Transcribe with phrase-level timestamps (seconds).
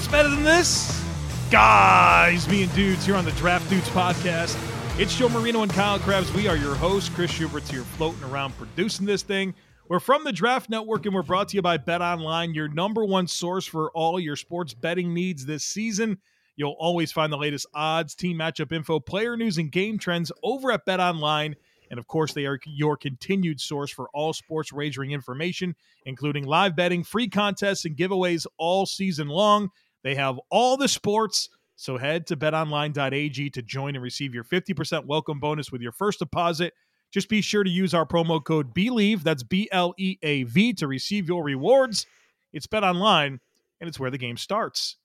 [0.00, 1.04] What's better than this?
[1.50, 4.58] Guys, me and dudes here on the Draft Dudes podcast.
[4.98, 6.32] It's Joe Marino and Kyle Crabbs.
[6.32, 7.10] We are your hosts.
[7.10, 9.54] Chris Schubert's here floating around producing this thing.
[9.90, 13.04] We're from the Draft Network and we're brought to you by Bet Online, your number
[13.04, 16.16] one source for all your sports betting needs this season.
[16.56, 20.72] You'll always find the latest odds, team matchup info, player news, and game trends over
[20.72, 21.54] at Bet Online.
[21.90, 25.76] And of course, they are your continued source for all sports wagering information,
[26.06, 29.70] including live betting, free contests, and giveaways all season long.
[30.02, 31.48] They have all the sports.
[31.76, 36.18] So head to betonline.ag to join and receive your 50% welcome bonus with your first
[36.18, 36.74] deposit.
[37.10, 40.74] Just be sure to use our promo code BLEAV, that's B L E A V,
[40.74, 42.06] to receive your rewards.
[42.52, 43.40] It's betonline,
[43.80, 44.96] and it's where the game starts.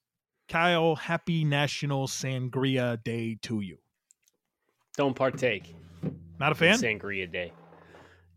[0.48, 3.78] Kyle, happy National Sangria Day to you.
[4.98, 5.76] Don't partake.
[6.40, 6.78] Not a fan?
[6.78, 7.52] Sangria Day.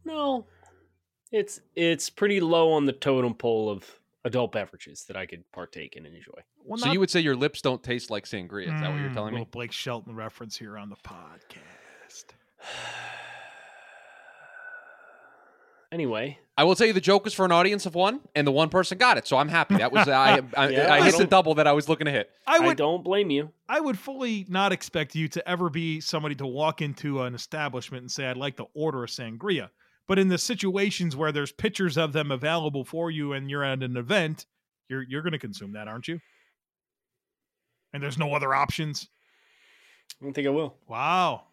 [0.05, 0.47] No,
[1.31, 3.85] it's it's pretty low on the totem pole of
[4.25, 6.41] adult beverages that I could partake in and enjoy.
[6.65, 8.75] Well, So not- you would say your lips don't taste like sangria?
[8.75, 9.41] Is that what you're Mm, telling me?
[9.41, 12.35] little Blake Shelton reference here on the podcast.
[15.91, 18.51] Anyway, I will tell you the joke was for an audience of one, and the
[18.53, 19.27] one person got it.
[19.27, 19.77] So I'm happy.
[19.79, 20.43] That was I.
[20.55, 22.31] I, Yeah, I I hit the double that I was looking to hit.
[22.47, 23.53] I I, don't blame you.
[23.71, 28.03] I would fully not expect you to ever be somebody to walk into an establishment
[28.03, 29.71] and say, I'd like to order a sangria.
[30.09, 33.83] But in the situations where there's pictures of them available for you and you're at
[33.83, 34.47] an event,
[34.89, 36.19] you're you're gonna consume that, aren't you?
[37.93, 39.09] And there's no other options.
[40.21, 40.77] I don't think I will.
[40.89, 41.45] Wow.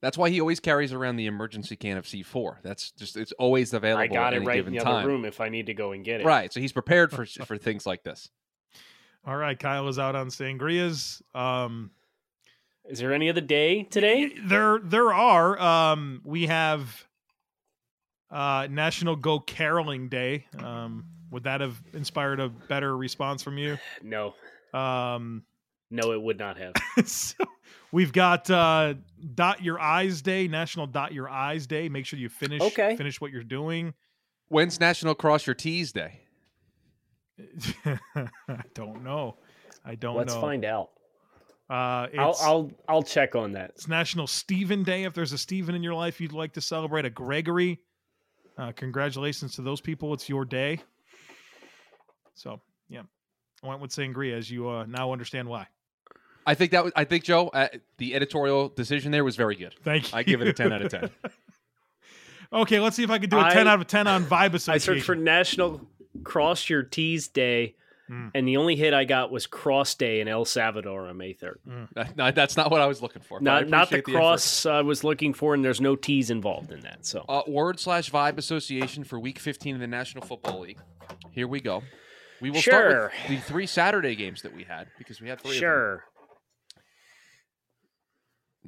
[0.00, 2.56] That's why he always carries around the emergency can of C4.
[2.62, 4.02] That's just it's always available.
[4.02, 4.96] I got at it right in the time.
[4.96, 6.26] other room if I need to go and get it.
[6.26, 6.52] Right.
[6.52, 8.30] So he's prepared for for things like this.
[9.26, 11.22] All right, Kyle is out on sangrias.
[11.34, 11.90] Um
[12.88, 14.32] Is there any other day today?
[14.44, 15.58] there there are.
[15.58, 17.05] Um we have
[18.30, 20.46] uh National Go Caroling Day.
[20.62, 23.76] Um would that have inspired a better response from you?
[24.02, 24.34] No,
[24.72, 25.44] Um
[25.90, 26.74] no, it would not have.
[27.06, 27.34] so
[27.92, 28.94] we've got uh
[29.34, 32.96] dot your eyes day national dot your eyes day make sure you finish Okay.
[32.96, 33.94] finish what you're doing
[34.48, 36.20] When's National Cross Your T's Day?
[37.86, 38.28] i
[38.74, 39.36] don't know
[39.84, 40.90] i don't Let's know find out.
[41.68, 43.70] uh I'll, I'll I'll check on that.
[43.70, 47.04] it's national stephen day if there's a stephen in your life you'd like to celebrate
[47.04, 47.80] a gregory
[48.58, 50.80] uh congratulations to those people it's your day
[52.34, 53.02] so yeah
[53.62, 55.66] i went with sangria as you uh now understand why
[56.48, 56.92] I think that was.
[56.94, 57.66] I think Joe, uh,
[57.98, 59.74] the editorial decision there was very good.
[59.82, 61.10] thank you I give it a 10 out of 10.
[62.52, 64.72] okay let's see if i can do a 10 out of 10 on vibe association
[64.72, 65.80] I searched for National
[66.22, 67.74] Cross Your T's Day,
[68.10, 68.30] Mm.
[68.34, 71.58] and the only hit I got was Cross Day in El Salvador on May third.
[72.16, 73.40] no, that's not what I was looking for.
[73.40, 74.26] Not not the appreciate effort.
[74.28, 77.04] cross I was looking for, and there's no T's involved in that.
[77.04, 80.78] So Uh, word slash vibe association for week 15 in the National Football League.
[81.32, 81.82] Here we go.
[82.40, 85.50] We will start with the three Saturday games that we had because we had three.
[85.50, 85.60] of them.
[85.60, 86.04] sure.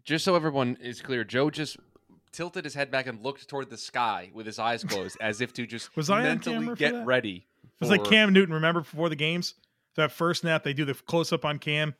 [0.05, 1.77] Just so everyone is clear, Joe just
[2.33, 5.53] tilted his head back and looked toward the sky with his eyes closed as if
[5.55, 7.07] to just Was I mentally camera for get that?
[7.07, 7.47] ready.
[7.81, 8.55] It was like Cam Newton.
[8.55, 9.55] Remember before the games,
[9.97, 11.95] that first snap, they do the close up on Cam.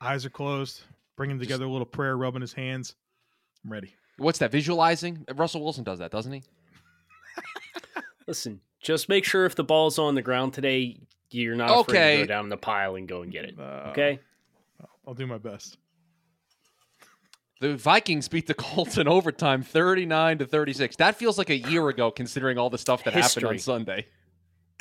[0.00, 0.80] Eyes are closed,
[1.16, 2.96] bringing together a little prayer, rubbing his hands.
[3.64, 3.94] I'm ready.
[4.18, 4.50] What's that?
[4.50, 5.24] Visualizing?
[5.36, 6.42] Russell Wilson does that, doesn't he?
[8.26, 10.98] Listen, just make sure if the ball's on the ground today,
[11.30, 12.16] you're not afraid to Okay.
[12.18, 13.54] go down the pile and go and get it.
[13.58, 14.18] Uh, Okay.
[15.06, 15.78] I'll do my best.
[17.60, 20.96] The Vikings beat the Colts in overtime 39 to 36.
[20.96, 24.06] That feels like a year ago considering all the stuff that happened on Sunday.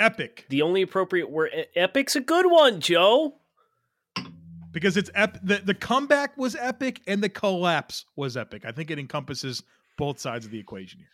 [0.01, 3.37] Epic The only appropriate word, epic's a good one, Joe.
[4.71, 8.65] because it's ep- the the comeback was epic and the collapse was epic.
[8.65, 9.63] I think it encompasses
[9.97, 11.07] both sides of the equation here.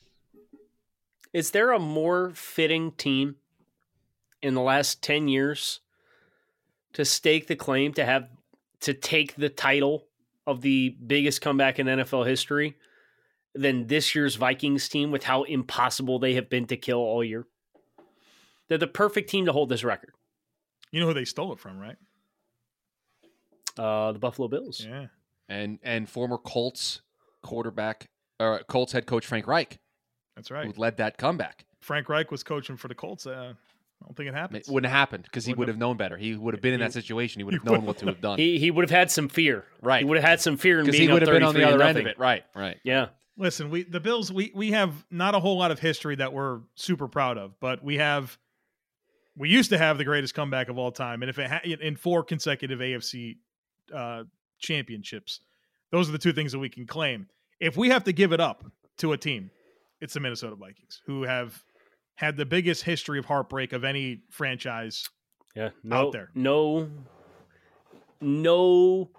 [1.33, 3.35] Is there a more fitting team
[4.41, 5.81] in the last 10 years
[6.93, 8.29] to stake the claim to have
[8.81, 10.05] to take the title
[10.45, 12.77] of the biggest comeback in NFL history
[13.53, 17.45] than this year's Vikings team with how impossible they have been to kill all year?
[18.69, 20.11] They're the perfect team to hold this record.
[20.91, 21.95] You know who they stole it from, right?
[23.77, 24.85] Uh, the Buffalo Bills.
[24.87, 25.07] Yeah.
[25.49, 27.01] and and former Colts
[27.43, 28.07] quarterback
[28.39, 29.79] or Colts head coach Frank Reich,
[30.35, 30.63] That's right.
[30.63, 30.77] who right.
[30.77, 31.65] led that comeback.
[31.81, 33.27] Frank Reich was coaching for the Colts.
[33.27, 33.53] Uh,
[34.01, 34.59] I don't think it happened.
[34.59, 36.17] It wouldn't have happened because he Wouldn't have- have known better.
[36.17, 37.39] He would have been in that situation.
[37.39, 38.37] He would have known what to have done.
[38.39, 39.65] He he would have had some fear.
[39.81, 39.99] Right.
[39.99, 41.67] He would have had some fear in Because being he would have been on the
[41.67, 42.17] other end of it.
[42.19, 42.77] Right, right.
[42.83, 43.07] Yeah.
[43.37, 46.61] Listen, we the Bills we we have not a whole lot of history that we're
[46.75, 48.37] super proud of, but we have
[49.37, 51.95] we used to have the greatest comeback of all time, and if it ha- in
[51.95, 53.37] four consecutive AFC
[53.93, 54.23] uh,
[54.59, 55.41] championships,
[55.91, 57.27] those are the two things that we can claim.
[57.59, 58.65] If we have to give it up
[58.97, 59.51] to a team,
[60.01, 61.63] it's the Minnesota Vikings, who have
[62.15, 65.07] had the biggest history of heartbreak of any franchise.
[65.55, 65.69] Yeah.
[65.83, 66.29] No, there.
[66.35, 66.89] No.
[68.19, 69.09] No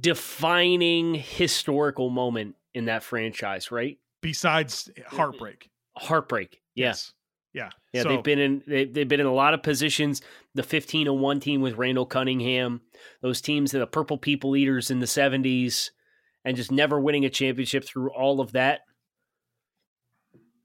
[0.00, 3.98] defining historical moment in that franchise, right?
[4.20, 6.60] Besides heartbreak, Heartbreak.
[6.74, 6.88] Yeah.
[6.88, 7.12] yes,
[7.58, 10.22] yeah, Yeah, So- they've been in they, they've been in a lot of positions.
[10.54, 12.80] The 15 and 1 team with Randall Cunningham,
[13.20, 15.90] those teams the Purple People Eaters in the 70s
[16.44, 18.80] and just never winning a championship through all of that.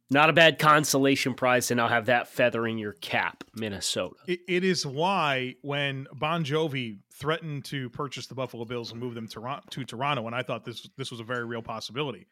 [0.09, 4.15] Not a bad consolation prize to now have that feather in your cap, Minnesota.
[4.27, 9.15] It, it is why when Bon Jovi threatened to purchase the Buffalo Bills and move
[9.15, 12.27] them to, to Toronto, and I thought this this was a very real possibility.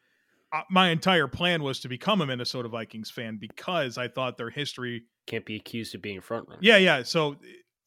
[0.54, 4.50] Uh, my entire plan was to become a Minnesota Vikings fan because I thought their
[4.50, 5.04] history.
[5.28, 6.60] Can't be accused of being a front runner.
[6.62, 7.04] Yeah, yeah.
[7.04, 7.36] So uh,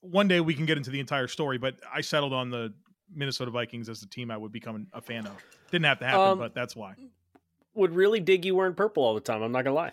[0.01, 2.73] one day we can get into the entire story, but I settled on the
[3.15, 5.37] Minnesota Vikings as the team I would become a fan of.
[5.71, 6.95] Didn't have to happen, Um, but that's why.
[7.75, 9.43] Would really dig you wearing purple all the time.
[9.43, 9.93] I'm not gonna lie.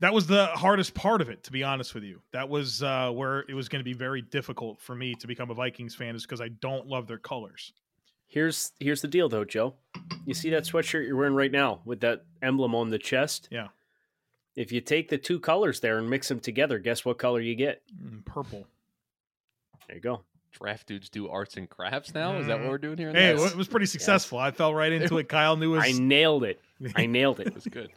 [0.00, 2.20] That was the hardest part of it, to be honest with you.
[2.32, 5.50] That was uh, where it was going to be very difficult for me to become
[5.50, 7.72] a Vikings fan, is because I don't love their colors.
[8.28, 9.74] Here's here's the deal though, Joe.
[10.26, 13.48] You see that sweatshirt you're wearing right now with that emblem on the chest?
[13.50, 13.68] Yeah.
[14.54, 17.54] If you take the two colors there and mix them together, guess what color you
[17.54, 17.80] get?
[18.04, 18.66] Mm, purple.
[19.86, 20.22] There you go.
[20.52, 22.36] Draft dudes do arts and crafts now.
[22.38, 23.12] Is that what we're doing here?
[23.12, 24.38] Hey, That's- it was pretty successful.
[24.38, 25.28] I fell right into it.
[25.28, 25.80] Kyle knew it.
[25.80, 26.60] I nailed it.
[26.96, 27.46] I nailed it.
[27.48, 27.90] it was good.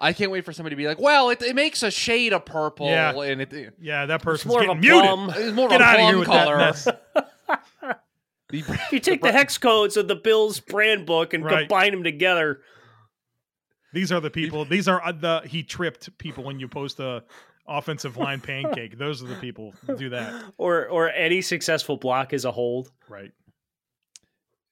[0.00, 2.44] I can't wait for somebody to be like, "Well, it, it makes a shade of
[2.44, 3.18] purple, Yeah.
[3.22, 5.02] and it, yeah, that It's person's more of a getting muted.
[5.04, 5.30] plum.
[5.34, 7.26] it's more Get of a out of here plum with color."
[8.48, 8.66] that mess.
[8.66, 11.60] The- If you take the hex codes of the Bills brand book and Right.
[11.68, 12.60] combine them together,
[13.92, 14.64] These are the people.
[14.64, 17.24] These are uh, the he tripped people when you post a
[17.68, 18.96] offensive line pancake.
[18.98, 20.44] Those are the people who do that.
[20.58, 22.90] or or any successful block is a hold.
[23.08, 23.32] Right.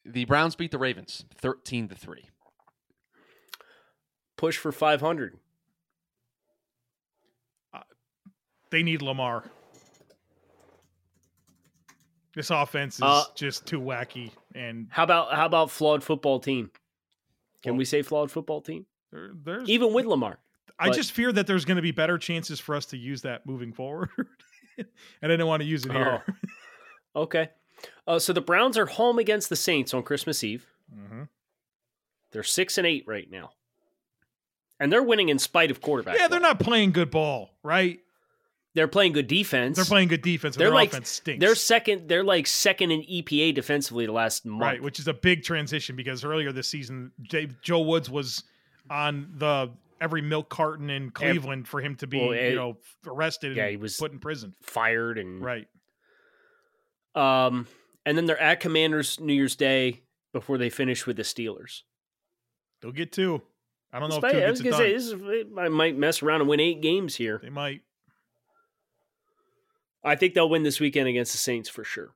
[0.04, 2.26] the Browns beat the Ravens, thirteen to three.
[4.36, 5.38] Push for 500.
[8.70, 9.44] They need Lamar.
[12.34, 16.70] This offense is Uh, just too wacky, and How about how about flawed football team?
[17.62, 18.86] Can Well- we say flawed football team?
[19.12, 19.68] there, there's.
[19.68, 20.38] Even with Lamar.
[20.78, 23.22] I but- just fear that there's going to be better chances for us to use
[23.22, 24.10] that moving forward,
[24.78, 24.86] and
[25.22, 26.24] I didn't want to use it here.
[27.14, 27.50] Okay.
[28.08, 30.66] Uh, so the Browns are home against the Saints on Christmas Eve.
[30.92, 31.28] Mhm.
[32.32, 33.52] They're six and eight right now,
[34.80, 36.18] and they're winning in spite of quarterback.
[36.18, 38.00] Yeah, they're not playing good ball, right?
[38.74, 39.76] They're playing good defense.
[39.76, 40.56] They're playing good defense.
[40.56, 41.40] But They're their like offense stinks.
[41.40, 42.08] they're second.
[42.08, 44.62] They're like second in EPA defensively the last month.
[44.62, 48.42] right, which is a big transition because earlier this season, J- Joe Woods was
[48.90, 52.76] on the every milk carton in Cleveland for him to be, Well, it- you know,
[53.06, 54.54] arrested yeah, and he was- put in prison.
[54.60, 55.68] Fired and Right.
[57.14, 57.66] Um,
[58.04, 60.02] and then they're at Commanders New Year's Day
[60.32, 61.82] before they finish with the Steelers.
[62.82, 63.40] They'll get two.
[63.92, 65.14] I don't know if Despite- two I was gonna say this is,
[65.56, 67.38] I might mess around and win eight games here.
[67.40, 67.82] They might.
[70.04, 72.10] I think they'll win this weekend against the Saints for sure.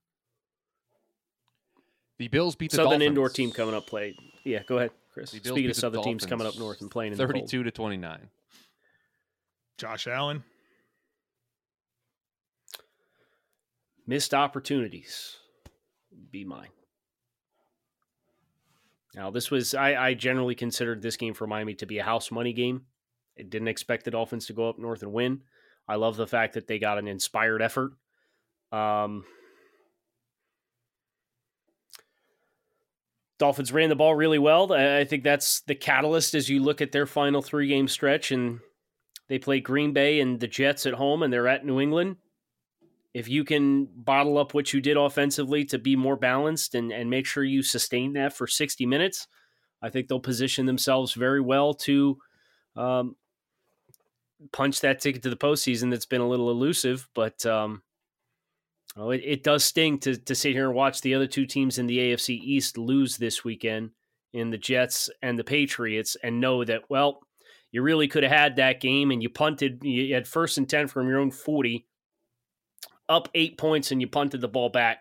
[2.18, 3.08] The Bills beat the Southern Dolphins.
[3.08, 4.14] indoor team coming up play.
[4.44, 5.30] Yeah, go ahead, Chris.
[5.30, 7.26] The Bills Speaking beat of the Southern teams coming up north and playing in the
[7.26, 8.28] thirty-two to twenty-nine.
[9.78, 10.42] Josh Allen.
[14.08, 15.36] missed opportunities
[16.32, 16.70] be mine.
[19.14, 22.30] Now, this was, I, I generally considered this game for Miami to be a house
[22.30, 22.86] money game.
[23.38, 25.42] I didn't expect the Dolphins to go up north and win.
[25.88, 27.92] I love the fact that they got an inspired effort.
[28.72, 29.24] Um,
[33.38, 34.72] Dolphins ran the ball really well.
[34.72, 38.32] I think that's the catalyst as you look at their final three game stretch.
[38.32, 38.60] And
[39.28, 42.16] they play Green Bay and the Jets at home, and they're at New England
[43.14, 47.08] if you can bottle up what you did offensively to be more balanced and, and
[47.08, 49.26] make sure you sustain that for 60 minutes,
[49.82, 52.18] I think they'll position themselves very well to
[52.76, 53.16] um,
[54.52, 57.08] punch that ticket to the postseason that's been a little elusive.
[57.14, 57.82] But um,
[58.96, 61.78] oh, it, it does sting to, to sit here and watch the other two teams
[61.78, 63.90] in the AFC East lose this weekend
[64.32, 67.20] in the Jets and the Patriots and know that, well,
[67.70, 70.88] you really could have had that game and you punted, you had first and 10
[70.88, 71.86] from your own 40
[73.08, 74.98] up eight points and you punted the ball back,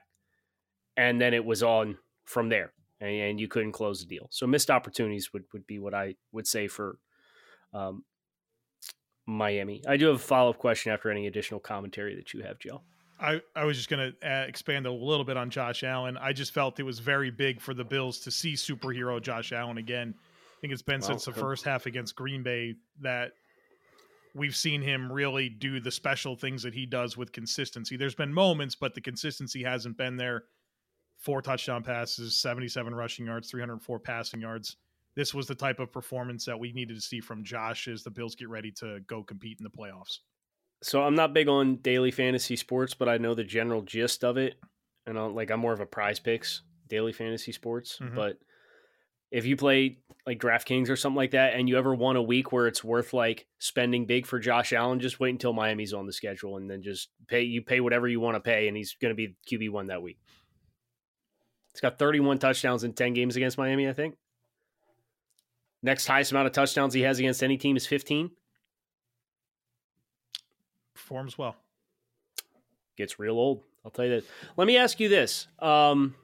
[0.95, 4.27] and then it was on from there, and, and you couldn't close the deal.
[4.31, 6.99] So missed opportunities would would be what I would say for
[7.73, 8.03] um,
[9.27, 9.83] Miami.
[9.85, 12.81] I do have a follow up question after any additional commentary that you have, Joe.
[13.19, 16.17] I, I was just going to uh, expand a little bit on Josh Allen.
[16.17, 19.77] I just felt it was very big for the Bills to see superhero Josh Allen
[19.77, 20.13] again.
[20.17, 23.33] I think it's been well, since the first half against Green Bay that
[24.33, 27.97] we've seen him really do the special things that he does with consistency.
[27.97, 30.45] There's been moments, but the consistency hasn't been there.
[31.17, 34.77] Four touchdown passes, 77 rushing yards, 304 passing yards.
[35.17, 38.11] This was the type of performance that we needed to see from Josh as the
[38.11, 40.19] Bills get ready to go compete in the playoffs.
[40.83, 44.37] So I'm not big on daily fantasy sports, but I know the general gist of
[44.37, 44.59] it.
[45.07, 47.97] And I'm, like I'm more of a prize picks daily fantasy sports.
[47.99, 48.15] Mm-hmm.
[48.15, 48.37] But
[49.31, 49.97] if you play
[50.27, 53.11] like DraftKings or something like that, and you ever want a week where it's worth
[53.11, 56.83] like spending big for Josh Allen, just wait until Miami's on the schedule and then
[56.83, 59.71] just pay you pay whatever you want to pay, and he's going to be QB
[59.71, 60.19] one that week.
[61.73, 64.13] He's got 31 touchdowns in 10 games against Miami, I think.
[65.83, 68.31] Next highest amount of touchdowns he has against any team is 15
[71.07, 71.55] performs well.
[72.97, 73.63] Gets real old.
[73.85, 74.25] I'll tell you that.
[74.57, 75.47] Let me ask you this.
[75.59, 76.15] Um,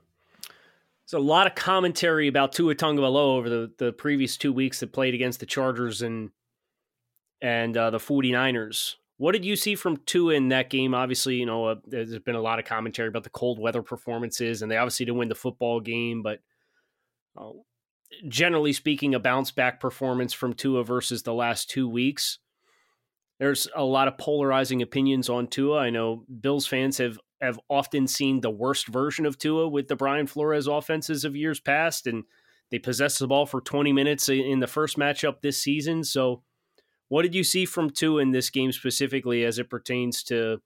[1.06, 4.92] there's a lot of commentary about Tua Tagovailoa over the, the previous two weeks that
[4.92, 6.32] played against the Chargers and
[7.42, 8.96] and uh, the 49ers.
[9.18, 10.94] What did you see from Tua in that game?
[10.94, 14.62] Obviously, you know, uh, there's been a lot of commentary about the cold weather performances,
[14.62, 16.40] and they obviously didn't win the football game, but
[17.38, 17.52] uh,
[18.28, 22.40] generally speaking, a bounce back performance from Tua versus the last two weeks.
[23.40, 25.80] There's a lot of polarizing opinions on Tua.
[25.80, 29.98] I know Bills fans have have often seen the worst version of Tua with the
[29.98, 32.24] Brian Flores offenses of years past, and
[32.72, 36.06] they possessed the ball for 20 minutes in the first matchup this season.
[36.06, 36.42] So,
[37.10, 40.62] what did you see from Tua in this game specifically as it pertains to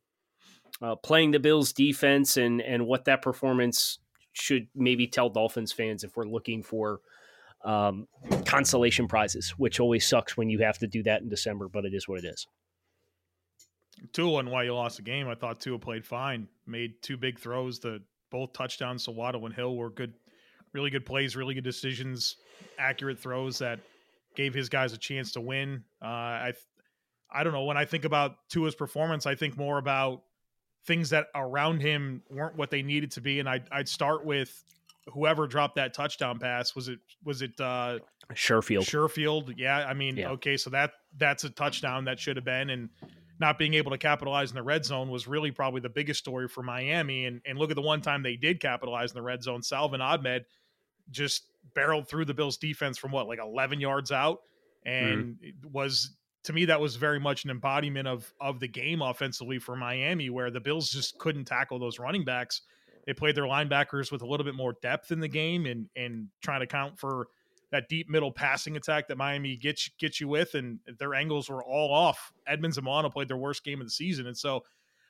[0.81, 3.99] uh, playing the Bills defense and and what that performance
[4.33, 6.99] should maybe tell Dolphins fans if we're looking for
[7.63, 8.07] um,
[8.45, 11.93] consolation prizes, which always sucks when you have to do that in December, but it
[11.93, 12.47] is what it is.
[14.13, 15.27] Tua and why you lost the game.
[15.27, 17.79] I thought Tua played fine, made two big throws.
[17.79, 20.13] The both touchdowns to Waddle and Hill were good,
[20.73, 22.37] really good plays, really good decisions,
[22.77, 23.79] accurate throws that
[24.35, 25.83] gave his guys a chance to win.
[26.01, 26.53] Uh, I,
[27.31, 27.63] I don't know.
[27.63, 30.23] When I think about Tua's performance, I think more about
[30.85, 34.63] things that around him weren't what they needed to be, and I'd, I'd start with
[35.13, 36.75] whoever dropped that touchdown pass.
[36.75, 37.99] Was it was it uh,
[38.33, 38.83] Sherfield?
[38.83, 39.85] Sherfield, yeah.
[39.87, 40.29] I mean, yeah.
[40.31, 42.89] okay, so that that's a touchdown that should have been and
[43.39, 46.47] not being able to capitalize in the red zone was really probably the biggest story
[46.47, 47.25] for Miami.
[47.25, 49.61] And and look at the one time they did capitalize in the red zone.
[49.61, 50.45] Salvon Ahmed
[51.11, 54.39] just barreled through the Bills defense from what like 11 yards out,
[54.85, 55.71] and mm-hmm.
[55.71, 59.75] was to me that was very much an embodiment of of the game offensively for
[59.75, 62.61] Miami, where the Bills just couldn't tackle those running backs.
[63.07, 66.27] They played their linebackers with a little bit more depth in the game and and
[66.43, 67.27] trying to count for
[67.71, 71.63] that deep middle passing attack that Miami gets gets you with, and their angles were
[71.63, 72.33] all off.
[72.45, 74.61] Edmunds and Milano played their worst game of the season, and so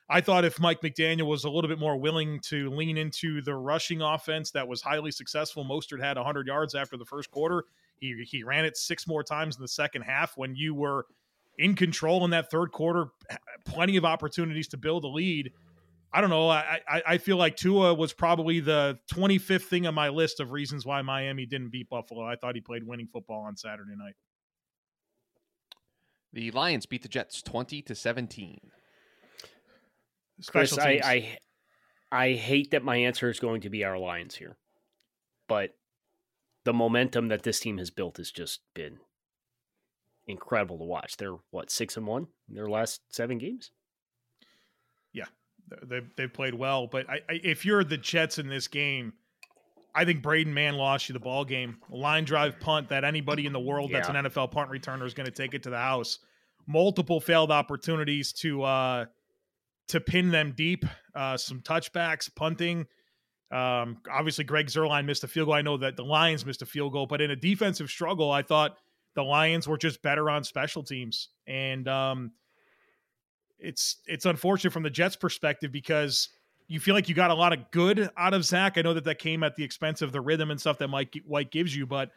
[0.08, 3.54] I thought if Mike McDaniel was a little bit more willing to lean into the
[3.54, 7.64] rushing offense that was highly successful, Mostert had 100 yards after the first quarter.
[7.98, 11.06] He he ran it six more times in the second half when you were
[11.58, 13.06] in control in that third quarter,
[13.64, 15.52] plenty of opportunities to build a lead
[16.12, 16.48] I don't know.
[16.48, 20.52] I, I, I feel like Tua was probably the 25th thing on my list of
[20.52, 22.24] reasons why Miami didn't beat Buffalo.
[22.24, 24.14] I thought he played winning football on Saturday night.
[26.32, 28.58] The Lions beat the Jets 20 to 17.
[30.46, 31.38] Chris, I, I
[32.10, 34.56] I hate that my answer is going to be our Lions here,
[35.48, 35.74] but
[36.64, 38.98] the momentum that this team has built has just been
[40.26, 41.16] incredible to watch.
[41.16, 43.72] They're what six and one in their last seven games.
[45.82, 49.12] They they played well, but I, I, if you're the Jets in this game,
[49.94, 51.78] I think Braden Mann lost you the ball game.
[51.90, 53.98] line drive punt that anybody in the world yeah.
[53.98, 56.20] that's an NFL punt returner is going to take it to the house.
[56.66, 59.06] Multiple failed opportunities to uh,
[59.88, 60.84] to pin them deep.
[61.14, 62.86] Uh, some touchbacks, punting.
[63.50, 65.54] Um, obviously, Greg Zuerlein missed a field goal.
[65.54, 68.42] I know that the Lions missed a field goal, but in a defensive struggle, I
[68.42, 68.76] thought
[69.14, 71.30] the Lions were just better on special teams.
[71.46, 72.32] And um,
[73.58, 76.28] it's it's unfortunate from the Jets' perspective because
[76.68, 78.76] you feel like you got a lot of good out of Zach.
[78.76, 81.18] I know that that came at the expense of the rhythm and stuff that Mike
[81.26, 82.10] White gives you, but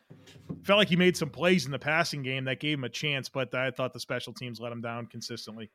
[0.64, 3.30] felt like he made some plays in the passing game that gave him a chance.
[3.30, 5.72] But I thought the special teams let him down consistently.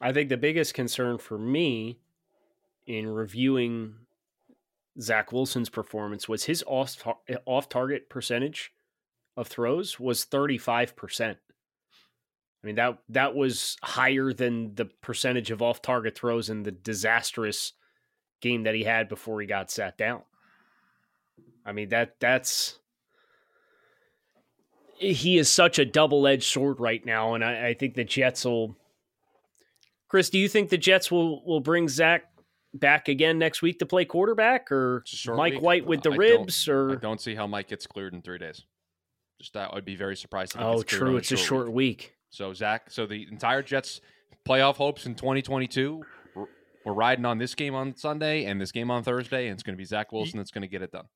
[0.00, 2.00] I think the biggest concern for me
[2.86, 3.94] in reviewing
[5.00, 6.96] Zach Wilson's performance was his off
[7.46, 8.72] off target percentage
[9.36, 11.38] of throws was thirty five percent.
[12.66, 16.72] I mean that that was higher than the percentage of off target throws in the
[16.72, 17.74] disastrous
[18.40, 20.22] game that he had before he got sat down.
[21.64, 22.80] I mean that that's
[24.98, 28.44] he is such a double edged sword right now, and I, I, think the Jets
[28.44, 28.76] will.
[30.08, 32.24] Chris, do you think the Jets will will bring Zach
[32.74, 35.62] back again next week to play quarterback, or Mike week.
[35.62, 38.38] White with the I ribs, or I don't see how Mike gets cleared in three
[38.38, 38.64] days.
[39.38, 40.60] Just that would be very surprising.
[40.60, 41.16] Oh, true.
[41.16, 41.74] It's a short week.
[41.74, 42.16] week.
[42.36, 44.02] So Zach, so the entire Jets
[44.46, 46.02] playoff hopes in 2022
[46.86, 49.74] we're riding on this game on Sunday and this game on Thursday, and it's going
[49.74, 51.06] to be Zach Wilson that's going to get it done.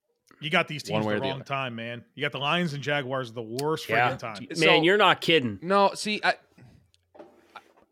[0.41, 2.03] You got these teams the wrong the time, man.
[2.15, 4.17] You got the Lions and Jaguars the worst yeah.
[4.17, 4.39] time.
[4.41, 5.61] Man, so, you're not kidding.
[5.63, 6.35] No, see, I, I,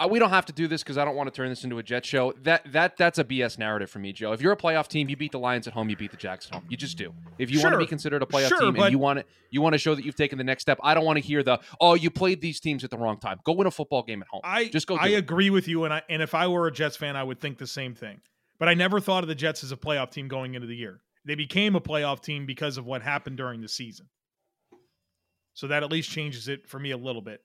[0.07, 1.83] we don't have to do this because I don't want to turn this into a
[1.83, 2.33] Jet show.
[2.43, 4.33] That that that's a BS narrative for me, Joe.
[4.33, 6.47] If you're a playoff team, you beat the Lions at home, you beat the Jacks
[6.47, 6.65] at home.
[6.69, 7.13] You just do.
[7.39, 7.71] If you sure.
[7.71, 9.79] want to be considered a playoff sure, team and you want to you want to
[9.79, 12.11] show that you've taken the next step, I don't want to hear the oh you
[12.11, 13.41] played these teams at the wrong time.
[13.45, 14.43] Go win a football game at home.
[14.45, 14.97] I just go.
[14.97, 17.41] I agree with you, and I and if I were a Jets fan, I would
[17.41, 18.21] think the same thing.
[18.61, 21.01] But I never thought of the Jets as a playoff team going into the year.
[21.25, 24.07] They became a playoff team because of what happened during the season.
[25.55, 27.41] So that at least changes it for me a little bit.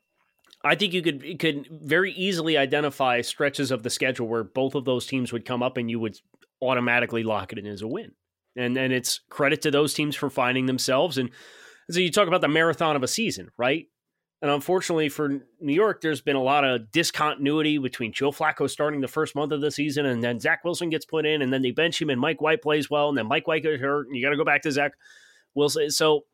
[0.63, 4.85] I think you could could very easily identify stretches of the schedule where both of
[4.85, 6.17] those teams would come up and you would
[6.61, 8.11] automatically lock it in as a win.
[8.55, 11.17] And and it's credit to those teams for finding themselves.
[11.17, 11.31] And
[11.91, 13.87] so you talk about the marathon of a season, right?
[14.41, 18.99] And unfortunately for New York, there's been a lot of discontinuity between Joe Flacco starting
[18.99, 21.61] the first month of the season, and then Zach Wilson gets put in, and then
[21.61, 24.17] they bench him, and Mike White plays well, and then Mike White gets hurt, and
[24.17, 24.91] you got to go back to Zach
[25.55, 25.89] Wilson.
[25.91, 26.25] So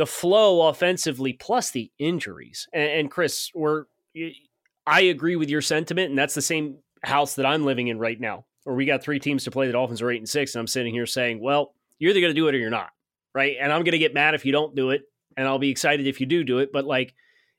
[0.00, 2.66] the flow offensively plus the injuries.
[2.72, 3.84] And, and Chris, we're
[4.86, 8.18] I agree with your sentiment, and that's the same house that I'm living in right
[8.18, 9.66] now, where we got three teams to play.
[9.66, 12.30] The Dolphins are eight and six, and I'm sitting here saying, "Well, you're either going
[12.30, 12.88] to do it or you're not."
[13.34, 15.02] Right, and I'm going to get mad if you don't do it,
[15.36, 16.72] and I'll be excited if you do do it.
[16.72, 17.12] But like,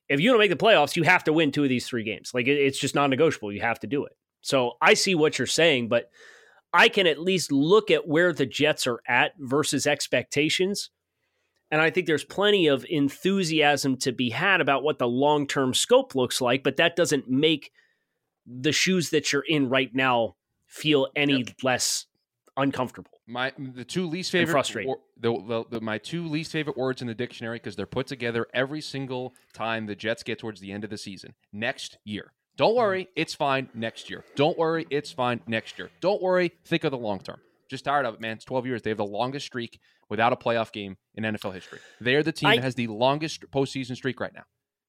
[0.09, 2.31] if you don't make the playoffs, you have to win two of these three games.
[2.33, 3.53] Like, it's just non-negotiable.
[3.53, 4.17] You have to do it.
[4.41, 6.09] So I see what you're saying, but
[6.73, 10.89] I can at least look at where the Jets are at versus expectations
[11.71, 15.73] and I think there's plenty of enthusiasm to be had about what the long term
[15.73, 17.71] scope looks like, but that doesn't make
[18.45, 20.35] the shoes that you're in right now
[20.67, 21.55] feel any yep.
[21.63, 22.07] less
[22.57, 23.11] uncomfortable.
[23.27, 24.93] My the two least favorite frustrating.
[25.17, 28.47] the, the, the, my two least favorite words in the dictionary because they're put together
[28.53, 31.33] every single time the Jets get towards the end of the season.
[31.53, 32.33] Next year.
[32.57, 32.77] Don't mm-hmm.
[32.79, 34.25] worry, it's fine next year.
[34.35, 35.89] Don't worry, it's fine next year.
[36.01, 37.39] Don't worry, think of the long term.
[37.71, 38.33] Just tired of it, man.
[38.33, 38.81] It's 12 years.
[38.81, 39.79] They have the longest streak
[40.09, 41.79] without a playoff game in NFL history.
[42.01, 44.43] They're the team I, that has the longest postseason streak right now.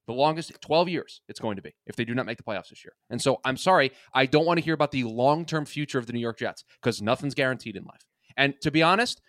[0.09, 2.71] The longest 12 years it's going to be if they do not make the playoffs
[2.71, 2.95] this year.
[3.09, 6.07] And so I'm sorry, I don't want to hear about the long term future of
[6.07, 8.05] the New York Jets because nothing's guaranteed in life.
[8.37, 9.21] And to be honest,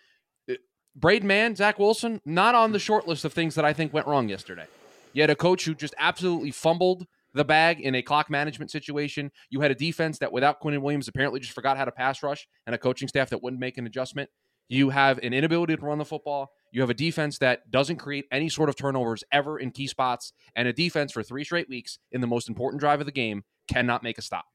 [0.50, 0.54] uh,
[0.96, 4.08] Braden Mann, Zach Wilson, not on the short list of things that I think went
[4.08, 4.66] wrong yesterday.
[5.12, 9.30] You had a coach who just absolutely fumbled the bag in a clock management situation.
[9.50, 12.48] You had a defense that, without Quinnen Williams, apparently just forgot how to pass rush,
[12.66, 14.30] and a coaching staff that wouldn't make an adjustment.
[14.68, 16.52] You have an inability to run the football.
[16.72, 20.32] You have a defense that doesn't create any sort of turnovers ever in key spots,
[20.56, 23.44] and a defense for three straight weeks in the most important drive of the game
[23.68, 24.46] cannot make a stop.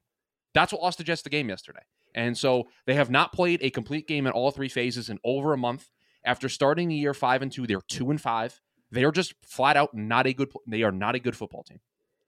[0.53, 1.83] That's what lost the Jets the game yesterday.
[2.15, 5.53] And so they have not played a complete game in all three phases in over
[5.53, 5.89] a month.
[6.25, 8.59] After starting the year five and two, they're two and five.
[8.91, 10.51] They are just flat out not a good.
[10.67, 11.79] They are not a good football team.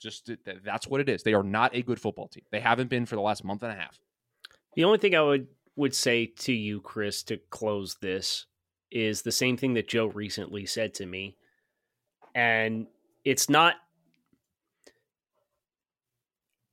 [0.01, 0.31] Just
[0.63, 1.23] that's what it is.
[1.23, 2.43] They are not a good football team.
[2.51, 3.99] They haven't been for the last month and a half.
[4.75, 8.45] The only thing I would would say to you, Chris, to close this
[8.91, 11.37] is the same thing that Joe recently said to me.
[12.35, 12.87] And
[13.23, 13.75] it's not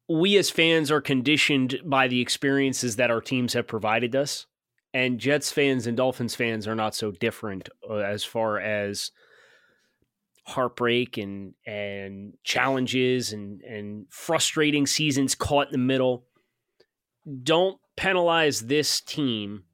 [0.08, 4.46] we as fans are conditioned by the experiences that our teams have provided us.
[4.94, 9.12] And Jets fans and Dolphins fans are not so different uh, as far as
[10.48, 16.24] heartbreak and and challenges and and frustrating seasons caught in the middle.
[17.42, 19.64] Don't penalize this team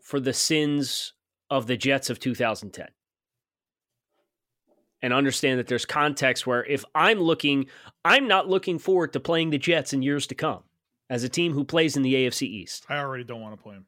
[0.00, 1.14] for the sins
[1.48, 2.88] of the Jets of 2010.
[5.00, 7.66] And understand that there's context where if I'm looking,
[8.04, 10.62] I'm not looking forward to playing the Jets in years to come
[11.08, 12.86] as a team who plays in the AFC East.
[12.88, 13.86] I already don't want to play them.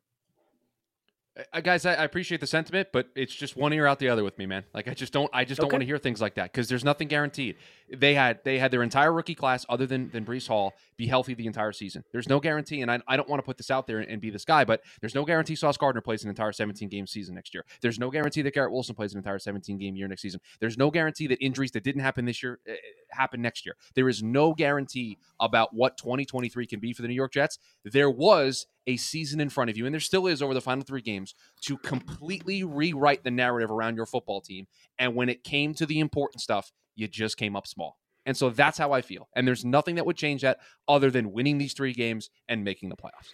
[1.53, 4.23] Uh, guys, I, I, appreciate the sentiment, but it's just one ear out the other
[4.23, 4.63] with me, man.
[4.73, 6.85] Like I just don't, I just don't want to hear things like that because there's
[6.85, 7.57] nothing guaranteed.
[7.93, 11.35] They had they had their entire rookie class, other than than Breece Hall, be healthy
[11.35, 12.05] the entire season.
[12.13, 14.21] There's no guarantee, and I, I don't want to put this out there and, and,
[14.21, 17.35] be this guy, but there's no guarantee Sauce Gardner plays an entire 17 game season
[17.35, 17.65] next year.
[17.81, 20.41] There's no guarantee that Garrett Wilson plays an entire 17 game year next season.
[20.61, 22.75] There's no guarantee that injuries that didn't happen this year uh,
[23.11, 23.75] happen next year.
[23.95, 27.59] There is no guarantee about what 2023 can be for the New York Jets.
[27.85, 30.85] There was a season in front of you, and there still is over the final
[30.85, 34.67] three games, to completely rewrite the narrative around your football team.
[34.99, 37.99] And when it came to the important stuff, you just came up small.
[38.27, 39.29] And so that's how I feel.
[39.35, 42.89] And there's nothing that would change that other than winning these three games and making
[42.89, 43.29] the playoffs.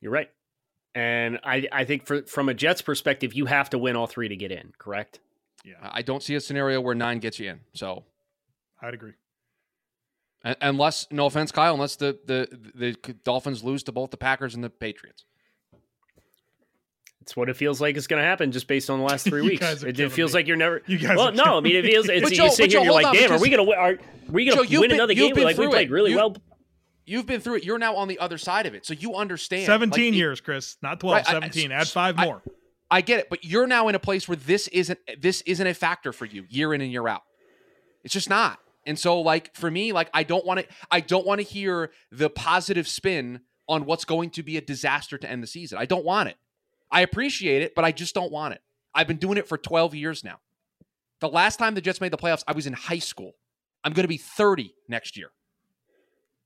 [0.00, 0.30] You're right.
[0.94, 4.28] And I, I think for, from a Jets perspective, you have to win all three
[4.28, 5.20] to get in, correct?
[5.64, 7.60] Yeah, I don't see a scenario where nine gets you in.
[7.74, 8.04] So
[8.80, 9.12] I'd agree.
[10.46, 14.54] Un- unless, no offense, Kyle, unless the, the, the Dolphins lose to both the Packers
[14.54, 15.24] and the Patriots.
[17.20, 19.42] It's what it feels like is going to happen just based on the last three
[19.42, 19.82] weeks.
[19.82, 20.38] It, it feels me.
[20.38, 20.80] like you're never.
[20.86, 22.08] You guys well, no, I mean, it feels.
[22.08, 23.78] It's, But you sit here, Joe, you're like, on, damn, are we going to win?
[23.78, 23.98] Are
[24.30, 25.34] we going to win been- another you've game?
[25.34, 25.92] been Like we played it.
[25.92, 26.36] really You- well.
[27.08, 27.64] You've been through it.
[27.64, 28.84] You're now on the other side of it.
[28.84, 29.66] So you understand.
[29.66, 30.76] 17 it- years, Chris.
[30.82, 31.70] Not 12, Right, I- 17.
[31.72, 32.42] Add five I- more.
[32.88, 35.74] I get it, but you're now in a place where this isn't this isn't a
[35.74, 37.22] factor for you year in and year out.
[38.04, 38.60] It's just not.
[38.86, 41.90] And so like for me, like I don't want to I don't want to hear
[42.12, 45.76] the positive spin on what's going to be a disaster to end the season.
[45.78, 46.36] I don't want it.
[46.90, 48.60] I appreciate it, but I just don't want it.
[48.94, 50.38] I've been doing it for 12 years now.
[51.20, 53.32] The last time the Jets made the playoffs, I was in high school.
[53.82, 55.30] I'm going to be 30 next year.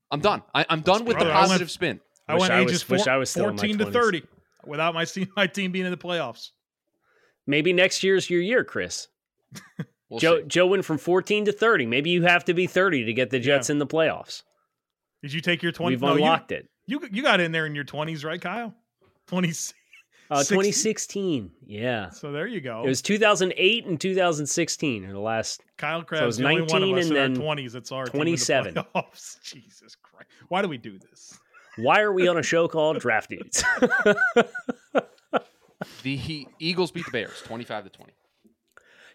[0.09, 0.41] I'm done.
[0.55, 1.99] I, I'm done with the Brother, I went- positive spin.
[2.27, 3.85] I Wish went I ages was- wish four- I was still in my 14 to
[3.85, 3.93] 20s.
[3.93, 4.23] 30
[4.65, 6.49] without my team, my team being in the playoffs.
[7.45, 9.07] Maybe next year's your year, Chris.
[10.11, 10.47] We'll Joe see.
[10.47, 11.85] Joe went from 14 to 30.
[11.85, 14.43] Maybe you have to be 30 to get the Jets in the playoffs.
[15.23, 15.93] Did you take your 20?
[15.95, 16.67] We've no, you- unlocked it.
[16.85, 18.75] You, you got in there in your 20s, right, Kyle?
[19.27, 19.53] 20.
[20.29, 21.51] Uh, 2016.
[21.65, 22.09] Yeah.
[22.09, 22.83] So there you go.
[22.83, 25.61] It was 2008 and 2016 are the last.
[25.77, 27.91] Kyle it Crabbs, was the only one of 19 us in and then 20s It's
[27.91, 28.73] our 27.
[28.73, 29.41] Team in the playoffs.
[29.43, 30.27] Jesus Christ.
[30.49, 31.39] Why do we do this?
[31.77, 33.63] Why are we on a show called Draft Dudes?
[36.03, 38.13] The Eagles beat the Bears 25 to 20.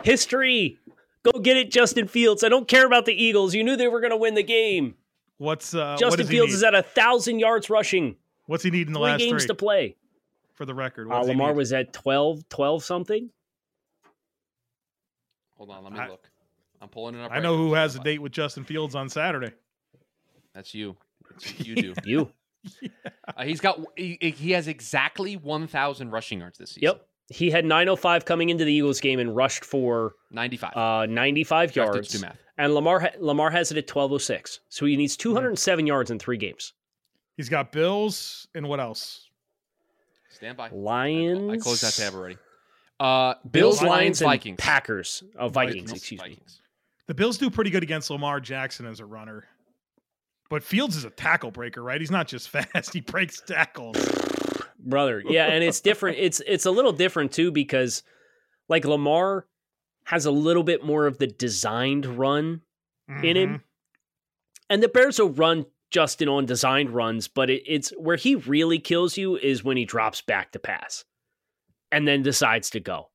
[0.04, 0.78] History.
[1.22, 2.44] Go get it, Justin Fields.
[2.44, 3.54] I don't care about the Eagles.
[3.54, 4.94] You knew they were going to win the game.
[5.38, 6.56] What's uh, Justin does he Fields need?
[6.56, 8.16] is at a thousand yards rushing.
[8.46, 9.48] What's he need in the Three last games three?
[9.48, 9.96] to play.
[10.54, 13.30] for the record, Uh, what does Lamar was at 12, 12 something.
[15.56, 16.30] Hold on, let me I- look.
[16.80, 17.30] I'm pulling it up.
[17.30, 17.62] I right know now.
[17.62, 19.50] who has a date with Justin Fields on Saturday.
[20.54, 20.96] That's you.
[21.35, 21.94] It's you do.
[22.04, 22.30] You.
[23.37, 23.78] Uh, he's got.
[23.96, 26.82] He, he has exactly 1,000 rushing yards this season.
[26.85, 27.06] Yep.
[27.28, 30.76] He had 905 coming into the Eagles game and rushed for 95.
[30.76, 32.08] uh, 95 You yards.
[32.08, 32.38] do math.
[32.58, 34.60] And Lamar Lamar has it at 1206.
[34.68, 36.72] So he needs 207 yards in three games.
[37.36, 39.28] He's got Bills and what else?
[40.30, 40.68] Stand by.
[40.70, 41.52] Lions.
[41.52, 42.36] I closed that tab already.
[42.98, 44.56] Uh, Bills, Bills, Lions, and Vikings.
[44.58, 45.22] Packers.
[45.38, 45.92] Oh, Vikings, Vikings.
[45.92, 46.38] excuse me.
[47.08, 49.44] The Bills do pretty good against Lamar Jackson as a runner.
[50.48, 52.00] But Fields is a tackle breaker, right?
[52.00, 53.96] He's not just fast, he breaks tackles.
[54.87, 55.22] Brother.
[55.29, 56.18] Yeah, and it's different.
[56.27, 58.03] It's it's a little different too because
[58.68, 59.46] like Lamar
[60.05, 62.62] has a little bit more of the designed run
[63.22, 63.49] in him.
[63.49, 63.62] Mm-hmm.
[64.70, 68.79] And the Bears will run Justin on designed runs, but it, it's where he really
[68.79, 71.05] kills you is when he drops back to pass
[71.92, 73.11] and then decides to go.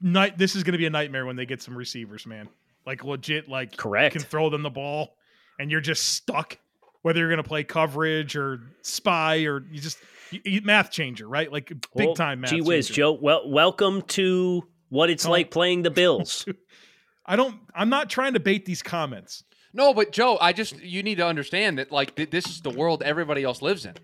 [0.00, 2.48] Night this is gonna be a nightmare when they get some receivers, man.
[2.86, 4.14] Like legit, like Correct.
[4.14, 5.16] can throw them the ball
[5.58, 6.58] and you're just stuck
[7.02, 9.98] whether you're gonna play coverage or spy or you just
[10.30, 11.50] you, you- math changer, right?
[11.52, 12.50] Like big Well, time math.
[12.50, 12.96] Gee whiz, changer.
[13.02, 13.12] Joe.
[13.20, 16.46] Well, welcome to what it's Don't- like playing the Bills.
[17.26, 19.44] I don't I'm not trying to bait these comments.
[19.74, 22.70] No, but Joe, I just you need to understand that like th- this is the
[22.70, 23.94] world everybody else lives in.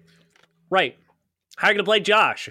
[0.71, 0.97] right.
[1.57, 2.49] How are you gonna play Josh?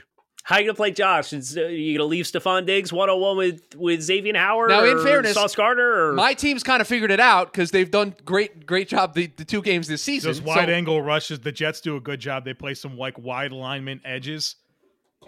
[0.47, 1.33] How are you gonna play Josh?
[1.33, 4.69] Is uh, you gonna leave Stefon Diggs one on one with with Xavier Howard?
[4.69, 7.91] Now, in fairness, Sauce Gardner or My team's kind of figured it out because they've
[7.91, 10.29] done great, great job the, the two games this season.
[10.29, 12.45] Those wide So- angle rushes, the Jets do a good job.
[12.45, 14.55] They play some like wide alignment edges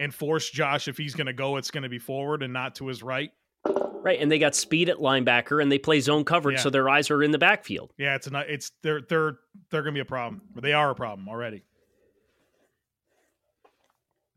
[0.00, 2.76] and force Josh if he's going to go, it's going to be forward and not
[2.76, 3.30] to his right.
[3.66, 6.62] right, and they got speed at linebacker and they play zone coverage, Yeah.
[6.62, 7.92] so their eyes are in the backfield.
[7.98, 8.48] Yeah, it's not.
[8.48, 9.36] It's they're they're
[9.70, 10.40] they're going to be a problem.
[10.54, 11.64] But they are a problem already.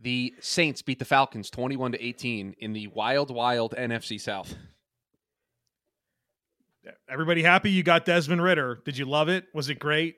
[0.03, 4.53] The Saints beat the Falcons 21 to 18 in the wild, wild NFC South.
[7.09, 7.71] Everybody happy?
[7.71, 8.81] You got Desmond Ridder.
[8.83, 9.45] Did you love it?
[9.53, 10.17] Was it great?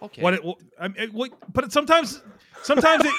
[0.00, 0.22] Okay.
[0.22, 0.34] What?
[0.34, 0.42] It,
[0.80, 2.22] I mean, it, what but sometimes,
[2.62, 3.14] sometimes it.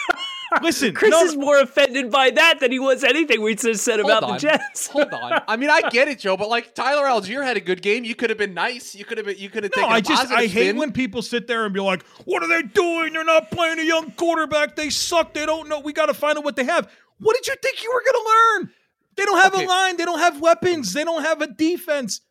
[0.62, 4.00] Listen, Chris no, is more offended by that than he was anything we just said
[4.00, 4.34] about on.
[4.34, 4.88] the Jets.
[4.88, 5.42] Hold on.
[5.48, 8.04] I mean, I get it, Joe, but like Tyler Allgeier had a good game.
[8.04, 8.94] You could have been nice.
[8.96, 9.38] You could have been.
[9.38, 9.92] You could have No, taken.
[9.92, 10.78] a I just positive I hate spin.
[10.78, 13.14] when people sit there and be like, "What are they doing?
[13.14, 14.76] They're not playing a young quarterback.
[14.76, 15.34] They suck.
[15.34, 15.80] They don't know.
[15.80, 16.90] We got to find out what they have."
[17.20, 18.74] What did you think you were going to learn?
[19.16, 19.66] They don't have Okay.
[19.66, 19.98] a line.
[19.98, 20.92] They don't have weapons.
[20.94, 22.22] They don't have a defense.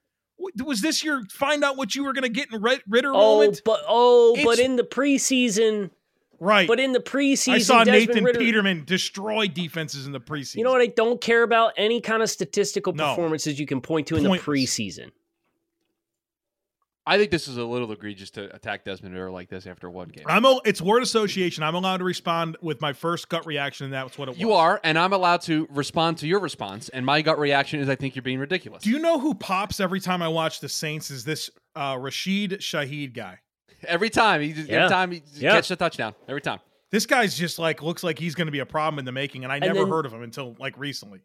[0.65, 3.37] Was this your find out what you were going to get in Rit- Ridder Oh,
[3.37, 3.63] moment?
[3.65, 5.91] but oh, but in the preseason,
[6.43, 6.67] Right.
[6.67, 10.57] but in the preseason, I saw Desmond Nathan Ridder, Peterman destroy defenses in the preseason.
[10.57, 11.73] You know what I don't care about?
[11.77, 13.11] Any kind of statistical No.
[13.11, 14.45] performances you can point to in Pointless.
[14.45, 15.13] the preseason.
[17.05, 20.09] I think this is a little egregious to attack Desmond Ridder like this after one
[20.09, 20.25] game.
[20.29, 21.65] I'm a, it's word association.
[21.65, 24.41] I'm allowed to respond with my first gut reaction, and that's what it was.
[24.41, 26.89] You are, and I'm allowed to respond to your response.
[26.91, 28.85] And my gut reaction is I think you're being ridiculous.
[28.85, 31.11] Do you know who pops every time I watch the Saints?
[31.11, 33.39] Is this uh, Rashid Shaheed guy?
[33.87, 34.77] Every time, he just, Yeah.
[34.85, 35.53] every time he just Yeah.
[35.53, 36.15] catches a touchdown.
[36.29, 36.61] Every time.
[36.91, 39.45] This guy's just like looks like he's going to be a problem in the making,
[39.45, 41.21] and I never then- heard of him until like recently.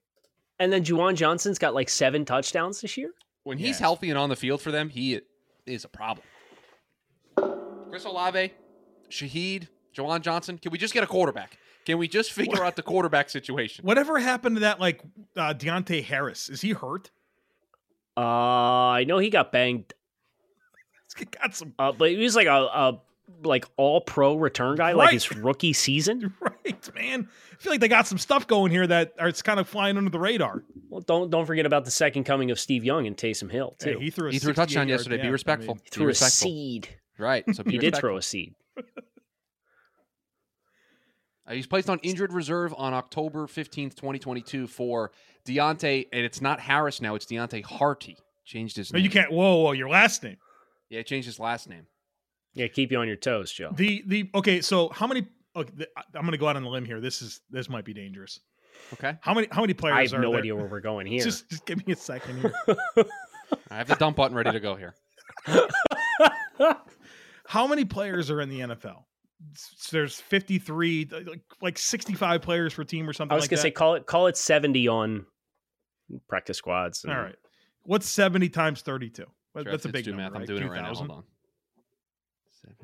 [0.59, 3.11] And then Juwan Johnson's got like seven touchdowns this year.
[3.43, 3.79] When he's Yes.
[3.79, 5.21] healthy and on the field for them, he
[5.65, 6.25] is a problem.
[7.89, 8.53] Chris Olave,
[9.09, 10.57] Shaheed, Juwan Johnson.
[10.57, 11.57] Can we just get a quarterback?
[11.85, 13.85] Can we just figure out the quarterback situation?
[13.85, 15.01] Whatever happened to that like
[15.35, 16.49] uh, Deonte Harris?
[16.49, 17.11] Is he hurt?
[18.17, 19.96] Uh, I know he got banged, He's
[21.41, 23.01] got some uh, but he was like a, a
[23.43, 26.33] like all pro return guy, like his rookie season.
[26.39, 27.27] right, man.
[27.51, 29.97] I feel like they got some stuff going here that are it's kind of flying
[29.97, 30.63] under the radar.
[30.89, 33.97] Well, don't don't forget about the second coming of Steve Young and Taysom Hill too.
[33.99, 35.17] Hey, he threw a, He threw a touchdown yard- yesterday.
[35.17, 35.75] yeah, Be I respectful.
[35.75, 36.47] mean, He threw Be a respectful.
[36.47, 36.89] seed.
[37.17, 37.43] Right.
[37.55, 38.53] So be He did throw a seed.
[41.49, 45.11] Uh, he's placed on injured reserve on October 15th, 2022 for
[45.47, 48.17] Deonte, and it's not Harris now, it's Deonte Harty.
[48.43, 48.99] Changed his name.
[48.99, 49.05] no, name.
[49.05, 49.31] you can't.
[49.31, 50.35] Whoa, whoa, your last name.
[50.89, 51.85] Yeah, changed his last name.
[52.53, 53.71] Yeah, keep you on your toes, Joe.
[53.75, 54.61] The the okay.
[54.61, 55.27] So how many?
[55.55, 56.99] Okay, the, I'm going to go out on a limb here.
[57.01, 58.39] This is this might be dangerous.
[58.93, 59.17] Okay.
[59.21, 59.47] How many?
[59.51, 59.93] How many players?
[59.93, 60.39] I players have are no there?
[60.39, 61.23] idea where we're going here.
[61.23, 62.53] Just just give me a second here.
[63.71, 64.93] I have the dump button ready to go here.
[67.45, 69.03] how many players are in the NFL?
[69.53, 73.31] S- There's 53, like, like 65 players per team or something.
[73.33, 73.61] I was like gonna that.
[73.63, 75.25] say call it call it seventy on
[76.27, 77.03] practice squads.
[77.03, 77.35] and- All right.
[77.83, 79.25] What's 70 times 32?
[79.57, 80.31] Well, Sure, That's a big do number, math.
[80.33, 80.39] right?
[80.41, 80.93] I'm doing it right now.
[80.93, 81.23] Hold on.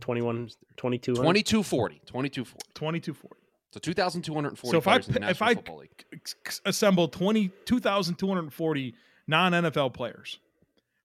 [0.02, 1.16] 21, 2200?
[1.16, 1.96] 2240.
[2.06, 2.66] 2240.
[2.74, 3.40] 2240.
[3.72, 6.06] So 2,240 So if I players in if I Football League.
[6.26, 8.94] c- c- assemble 20 2,240
[9.28, 10.40] non-NFL players,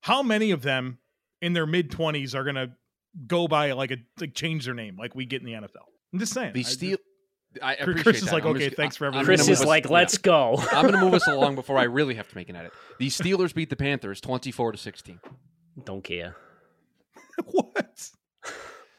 [0.02, 0.98] how many of them
[1.40, 2.70] in their mid 20s are going to
[3.26, 5.86] go by like a like change their name like we get in the NFL?
[6.12, 6.52] I'm just saying.
[6.52, 6.98] The I- steel.
[7.62, 8.32] I Chris is that.
[8.34, 9.24] like, I'm okay, just- thanks for everything.
[9.24, 10.56] Chris is us- like, let's go.
[10.70, 12.72] I'm going to move us along before I really have to make an edit.
[12.98, 15.18] The Steelers beat the Panthers 24 to 16.
[15.84, 16.36] Don't care.
[17.46, 18.10] what?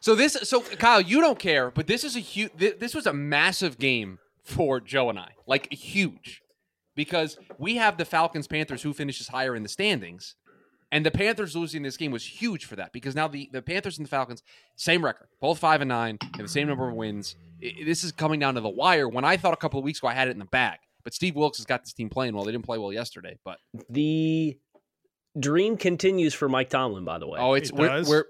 [0.01, 2.51] So this, so Kyle, you don't care, but this is a huge.
[2.57, 6.41] This was a massive game for Joe and I, like huge,
[6.95, 10.35] because we have the Falcons Panthers who finishes higher in the standings,
[10.91, 13.97] and the Panthers losing this game was huge for that because now the the Panthers
[13.97, 14.41] and the Falcons
[14.77, 17.35] same record, both five and nine, have the same number of wins.
[17.61, 19.09] I- this is coming down to the wire.
[19.09, 21.13] When I thought a couple of weeks ago I had it in the bag, but
[21.13, 22.45] Steve Wilks has got this team playing well.
[22.45, 24.57] They didn't play well yesterday, but The
[25.39, 27.39] dream continues for Mike Tomlin, by the way.
[27.39, 28.10] oh, it's It we're, does?
[28.10, 28.25] we're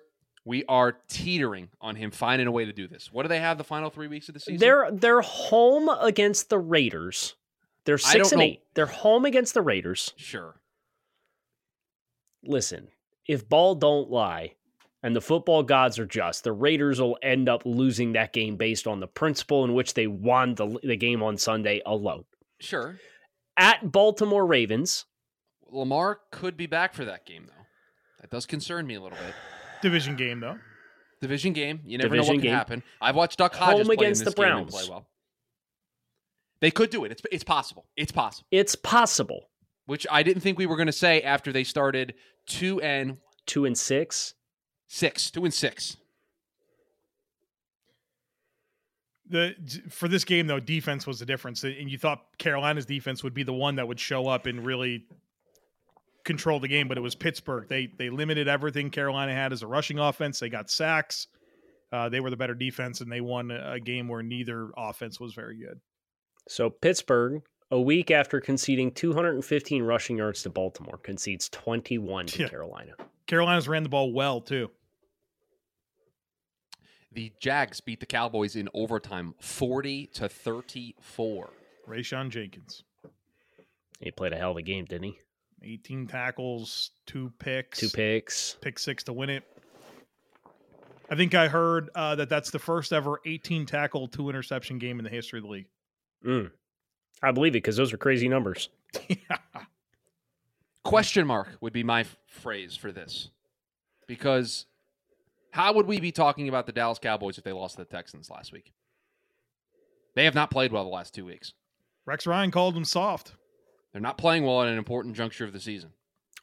[0.45, 3.12] we are teetering on him finding a way to do this.
[3.12, 4.60] What do they have the final three weeks of the season?
[4.60, 7.36] They're they're home against the Raiders.
[7.86, 8.62] They're six and know- eight.
[8.74, 10.13] They're home against the Raiders.
[10.17, 10.56] Sure.
[12.43, 12.88] Listen,
[13.28, 14.54] if ball don't lie,
[15.04, 18.88] and the football gods are just, the Raiders will end up losing that game based
[18.88, 22.26] on the principle in which they won the, the game on Sunday alone.
[22.60, 22.98] Sure.
[23.58, 25.06] At Baltimore Ravens,
[25.71, 27.65] Lamar could be back for that game, though.
[28.21, 29.34] That does concern me a little bit.
[29.82, 30.58] Division game though.
[31.21, 31.79] Division game.
[31.86, 32.84] You never know Division what can happen.
[33.01, 34.71] I've watched Duck Home Hodges play in against this the game and Browns.
[34.71, 35.08] play well.
[36.62, 37.12] They could do it.
[37.12, 37.86] It's it's possible.
[37.95, 38.47] It's possible.
[38.51, 39.49] it's possible.
[39.86, 42.13] Which I didn't think we were going to say after they started
[42.45, 44.36] two and Two and six.
[44.88, 45.97] six, and six.
[49.27, 49.55] The
[49.89, 53.41] for this game though, defense was the difference, and you thought Carolina's defense would be
[53.43, 55.05] the one that would show up and really
[56.29, 57.67] control the game, but it was Pittsburgh.
[57.67, 60.39] They they limited everything Carolina had as a rushing offense.
[60.39, 61.27] They got sacks.
[61.91, 65.19] Uh, they were the better defense, and they won a a game where neither offense
[65.19, 65.79] was very good.
[66.47, 72.47] So Pittsburgh, a week after conceding 215 rushing yards to Baltimore, concedes 21 to Yeah.
[72.47, 72.93] Carolina.
[73.27, 74.69] Carolina's ran the ball well too.
[77.11, 81.49] The Jags beat the Cowboys in overtime, forty to thirty-four.
[81.87, 82.83] Rayshawn Jenkins,
[83.99, 85.19] He played a hell of a game, didn't he?
[85.63, 88.56] 18 tackles, two picks, Two picks.
[88.62, 89.43] pick six to win it.
[91.10, 95.00] I think I heard uh, that that's the first ever 18 tackle, two interception game
[95.00, 95.67] in the history of the league.
[96.26, 96.52] Mm.
[97.24, 98.69] I believe it because those are crazy numbers.
[99.08, 99.38] yeah.
[100.84, 103.30] Question mark would be my f- phrase for this.
[104.08, 104.65] Because
[105.52, 108.30] how would we be talking about the Dallas Cowboys if they lost to the Texans
[108.30, 108.72] last week?
[110.15, 111.54] They have not played well the last two weeks.
[112.06, 113.34] Rex Ryan called them soft.
[113.91, 115.91] They're not playing well at an important juncture of the season.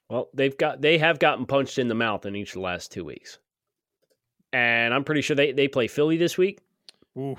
[0.08, 2.92] Well, they've got they have gotten punched in the mouth in each of the last
[2.92, 3.38] two weeks,
[4.52, 6.60] and I'm pretty sure they they play Philly this week,
[7.18, 7.36] Ooh.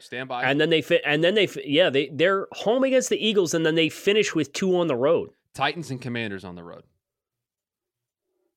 [0.00, 0.42] Stand by.
[0.44, 3.54] and then they fit and then they fi- yeah they they're home against the Eagles,
[3.54, 5.30] and then they finish with two on the road.
[5.54, 6.82] Titans and Commanders on the road.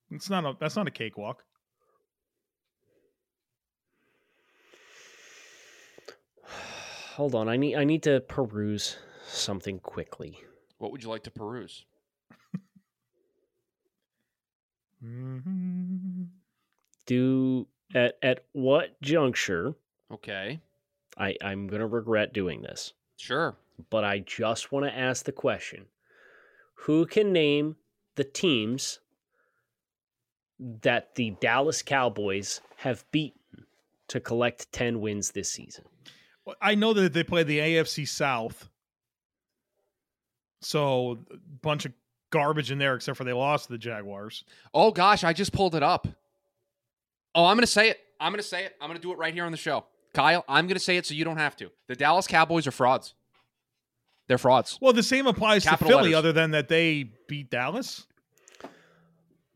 [0.10, 1.44] It's not a that's not a cakewalk.
[7.16, 10.40] Hold on, I need I need to peruse something quickly.
[10.78, 11.86] What would you like to peruse?
[15.04, 16.24] Mm-hmm.
[17.06, 19.76] Do at at what juncture
[20.12, 20.60] Okay.
[21.18, 23.56] I I'm gonna regret doing this, Sure.
[23.90, 25.86] but I just want to ask the question:
[26.76, 27.76] Who can name
[28.16, 29.00] the teams
[30.60, 33.66] that the Dallas Cowboys have beaten
[34.08, 35.86] to collect ten wins this season?
[36.62, 38.70] I know that they play the AFC South,
[40.62, 41.93] so a bunch of
[42.30, 44.43] garbage in there, except for they lost to the Jaguars.
[44.74, 46.08] Oh gosh, I just pulled it up.
[47.36, 48.00] Oh, I'm gonna say it.
[48.20, 48.76] I'm gonna say it.
[48.82, 49.86] I'm gonna do it right here on the show.
[50.13, 51.70] Kyle, I'm gonna say it so you don't have to.
[51.88, 53.13] The Dallas Cowboys are frauds.
[54.28, 54.78] They're frauds.
[54.82, 56.17] Well, the same applies Capital to Philly, letters.
[56.17, 58.08] other than that they beat Dallas.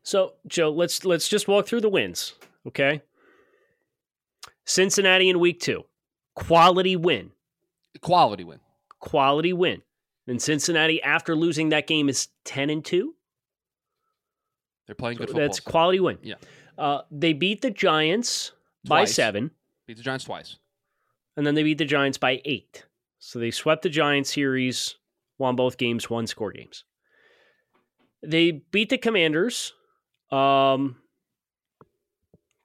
[0.02, 2.34] So, Joe, let's let's just walk through the wins,
[2.66, 3.02] okay?
[4.64, 5.84] Cincinnati in week 2.
[6.34, 7.32] Quality win.
[8.00, 8.60] Quality win.
[9.00, 9.82] Quality win.
[10.26, 13.14] And Cincinnati after losing that game is 10 and 2.
[14.86, 15.40] They're playing good football.
[15.42, 16.18] that's quality win.
[16.22, 16.34] Yeah.
[16.78, 18.52] Uh, they beat the Giants
[18.86, 19.50] by 7
[19.86, 20.56] Beat the Giants twice.
[21.36, 22.84] and then they beat the Giants by 8.
[23.18, 24.96] So they swept the Giants series,
[25.38, 26.84] won both games, one score games.
[28.22, 29.72] They beat the Commanders.
[30.30, 30.96] Um,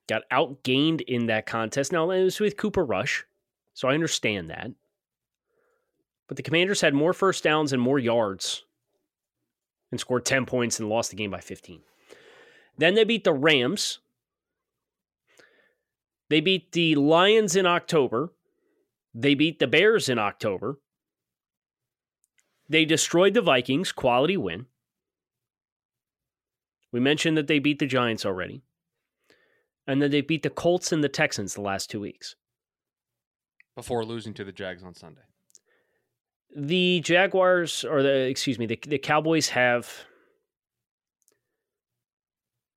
[0.08, 1.92] got outgained in that contest.
[1.92, 3.26] Now it was with Cooper Rush,
[3.74, 4.72] so I understand that.
[6.28, 8.64] But the Commanders had more first downs and more yards
[9.92, 11.82] and scored 10 points and lost the game by 15.
[12.78, 14.00] Then they beat the Rams.
[16.30, 18.34] They beat the Lions in October.
[19.14, 20.80] They beat the Bears in October.
[22.70, 24.66] They destroyed the Vikings, quality win.
[26.92, 28.62] We mentioned that they beat the Giants already.
[29.88, 32.36] And then they beat the Colts and the Texans the last two weeks.
[33.76, 35.22] Before losing to the Jags on Sunday.
[36.60, 39.90] The Jaguars, or the, excuse me, the, the Cowboys have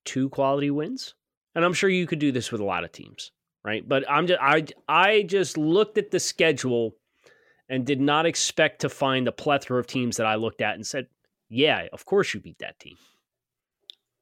[0.05, 1.14] two quality wins.
[1.55, 3.33] And I'm sure you could do this with a lot of teams,
[3.64, 3.87] right?
[3.88, 6.95] But I'm just, I, I just looked at the schedule
[7.71, 10.87] and did not expect to find a plethora of teams that I looked at and
[10.87, 11.07] said,
[11.49, 12.97] yeah, of course you beat that team.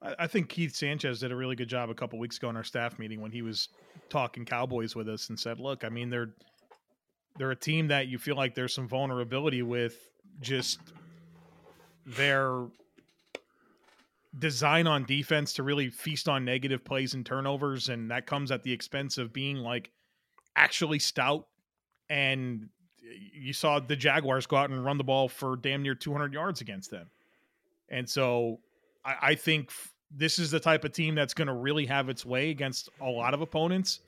[0.00, 2.62] I think Keith Sanchez did a really good job a couple weeks ago in our
[2.62, 3.68] staff meeting when he was
[4.08, 6.34] talking Cowboys with us and said, "Look, I mean they're
[7.38, 10.80] they're a team that you feel like there's some vulnerability with just
[12.06, 12.66] their
[14.38, 18.62] design on defense to really feast on negative plays and turnovers and that comes at
[18.62, 19.90] the expense of being like
[20.56, 21.46] actually stout
[22.10, 22.68] and
[23.32, 26.60] you saw the Jaguars go out and run the ball for damn near 200 yards
[26.60, 27.08] against them.
[27.88, 28.60] And so
[29.04, 32.08] I, I think f- this is the type of team that's going to really have
[32.08, 34.00] its way against a lot of opponents.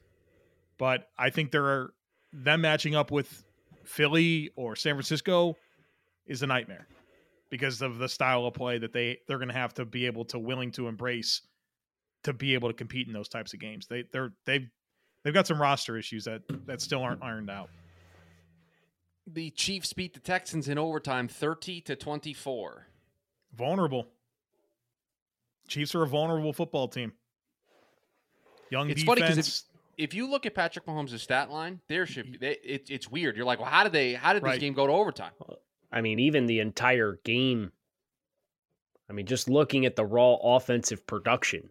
[0.78, 1.92] But I think there are
[2.32, 3.44] them matching up with
[3.84, 5.56] Philly or San Francisco
[6.26, 6.86] is a nightmare
[7.50, 10.24] because of the style of play that they they're going to have to be able
[10.26, 11.42] to willing to embrace
[12.22, 13.86] to be able to compete in those types of games.
[13.88, 14.68] They they're they've
[15.24, 17.70] they've got some roster issues that that still aren't ironed out.
[19.26, 22.86] The Chiefs beat the Texans in overtime 30 to 24.
[23.54, 24.08] Vulnerable.
[25.68, 27.12] Chiefs are a vulnerable football team.
[28.70, 29.18] Young It's defense.
[29.20, 29.62] funny if-
[30.00, 32.40] If you look at Patrick Mahomes' stat line, there should be mm-hmm.
[32.40, 33.36] they, it, it's weird.
[33.36, 34.60] You're like, well, how did they how did this Right.
[34.60, 35.32] game go to overtime?
[35.92, 37.72] I mean, even the entire game.
[39.08, 41.68] I mean, just looking at the raw offensive production,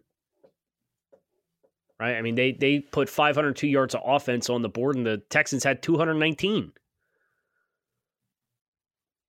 [1.98, 2.14] right?
[2.14, 5.64] I mean, they they put 502 yards of offense on the board, and the Texans
[5.64, 6.72] had 219.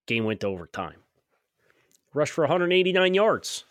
[0.06, 0.98] Game went to overtime.
[2.14, 3.64] Rushed for 189 yards.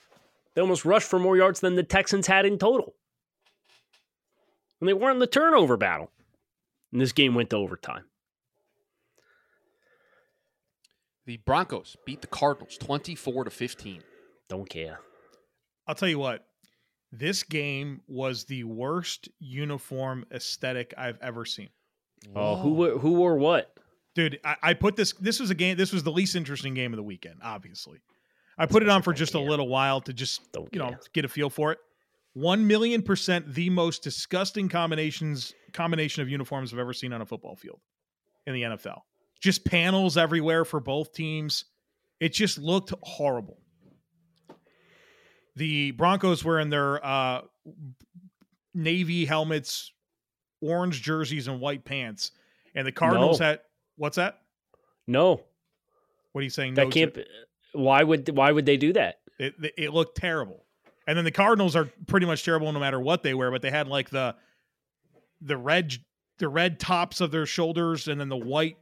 [0.55, 2.95] They almost rushed for more yards than the Texans had in total.
[4.81, 6.11] And they weren't in the turnover battle.
[6.93, 8.05] And this game went to overtime.
[11.27, 14.03] The Broncos beat the Cardinals 24 to 15.
[14.49, 15.01] Don't care.
[15.87, 16.47] I'll tell you what.
[17.13, 21.69] This game was the worst uniform aesthetic I've ever seen.
[22.37, 23.73] Oh, who who wore what?
[24.15, 26.93] Dude, I, I put this this was a game this was the least interesting game
[26.93, 27.99] of the weekend, obviously.
[28.59, 31.01] I put it on for just a little while to just Don't you know care.
[31.15, 31.79] get a feel for it.
[32.35, 37.27] One million percent the most disgusting combinations combination of uniforms I've ever seen on a
[37.27, 37.81] football field
[38.47, 39.01] in the NFL.
[39.41, 41.65] Just panels everywhere for both teams.
[42.21, 43.59] It just looked horrible.
[45.57, 47.43] The Broncos were in their uh,
[48.75, 49.93] navy helmets,
[50.63, 52.31] orange jerseys, and white pants,
[52.75, 53.47] and the Cardinals No.
[53.47, 53.61] had
[53.97, 54.39] what's that?
[55.07, 55.43] No,
[56.33, 56.75] What are you saying?
[56.75, 57.15] that no can't.
[57.15, 57.21] to?
[57.21, 57.27] Be,
[57.73, 59.17] why would why would they do that?
[59.39, 60.65] It, it looked terrible.
[61.11, 63.71] And then the Cardinals are pretty much terrible no matter what they wear, but they
[63.73, 64.37] had like the
[65.41, 65.93] the red
[66.39, 68.77] the red tops of their shoulders and then the white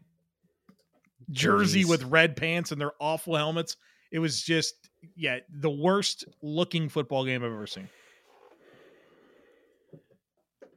[1.30, 1.86] jersey Jerseys.
[1.88, 3.76] with red pants and their awful helmets.
[4.12, 4.74] It was just
[5.16, 7.88] yeah, the worst looking football game I've ever seen.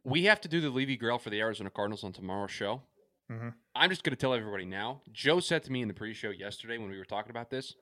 [0.05, 2.81] We have to do the Levy Grill for the Arizona Cardinals on tomorrow's show.
[3.29, 3.53] Mhm.
[3.75, 5.01] I'm just going to tell everybody now.
[5.11, 7.75] Joe said to me in the pre-show yesterday when we were talking about this,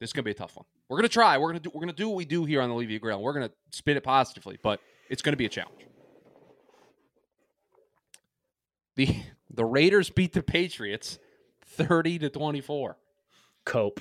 [0.00, 0.64] this is going to be a tough one.
[0.88, 1.36] We're going to try.
[1.38, 1.70] We're going to do.
[1.74, 3.22] We're going to do what we do here on the Levy Grill.
[3.22, 4.80] We're going to spin it positively, but
[5.10, 5.86] it's going to be a challenge.
[8.96, 9.16] the
[9.52, 11.18] The Raiders beat the Patriots,
[11.64, 12.96] thirty to twenty-four.
[13.64, 14.00] Cope.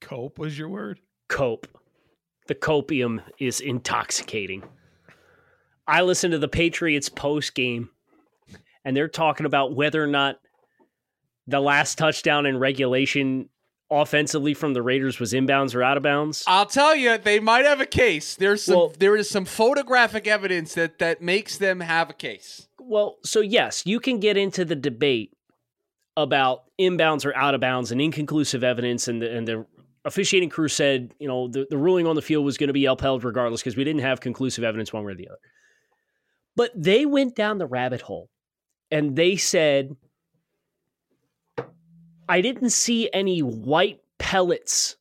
[0.00, 1.00] Cope was your word.
[1.28, 1.66] Cope.
[2.46, 4.62] The copium is intoxicating.
[5.88, 7.88] I listened to the Patriots post game,
[8.84, 10.38] and they're talking about whether or not
[11.46, 13.48] the last touchdown in regulation
[13.90, 16.44] offensively from the Raiders was inbounds or out of bounds.
[16.46, 18.34] I'll tell you, they might have a case.
[18.36, 18.76] There's some.
[18.76, 22.68] Well- there is some photographic evidence that that makes them have a case.
[22.80, 25.32] Well, so yes, you can get into the debate
[26.16, 29.66] about inbounds or out of bounds and inconclusive evidence, and the, and the
[30.04, 32.86] officiating crew said, you know, the, the ruling on the field was going to be
[32.86, 35.38] upheld regardless because we didn't have conclusive evidence one way or the other.
[36.54, 38.30] But they went down the rabbit hole
[38.90, 39.96] and they said,
[42.28, 44.96] I didn't see any white pellets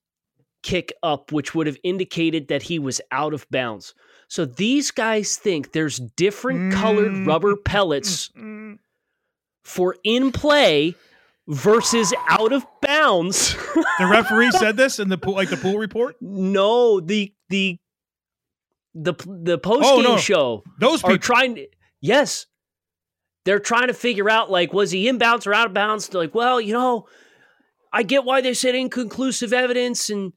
[0.64, 3.94] kick up, which would have indicated that he was out of bounds.
[4.28, 7.28] So these guys think there's different colored Mm.
[7.28, 8.32] rubber pellets
[9.64, 10.96] for in play
[11.48, 13.54] versus out of bounds.
[14.00, 16.16] The referee said this in the pool, like the pool report.
[16.22, 17.78] no, the the
[18.96, 20.18] the the post game Oh, no.
[20.18, 21.18] show Those are people.
[21.20, 21.68] trying to
[22.02, 22.48] yes
[23.46, 26.08] they're trying to figure out like was he inbounds or out of bounds?
[26.08, 27.08] They're like well you know
[27.94, 30.34] i get why they said inconclusive evidence and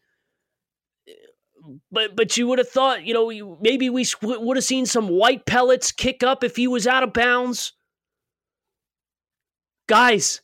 [1.91, 5.45] but but you would have thought you know maybe we would have seen some white
[5.45, 7.73] pellets kick up if he was out of bounds.
[9.87, 10.41] Guys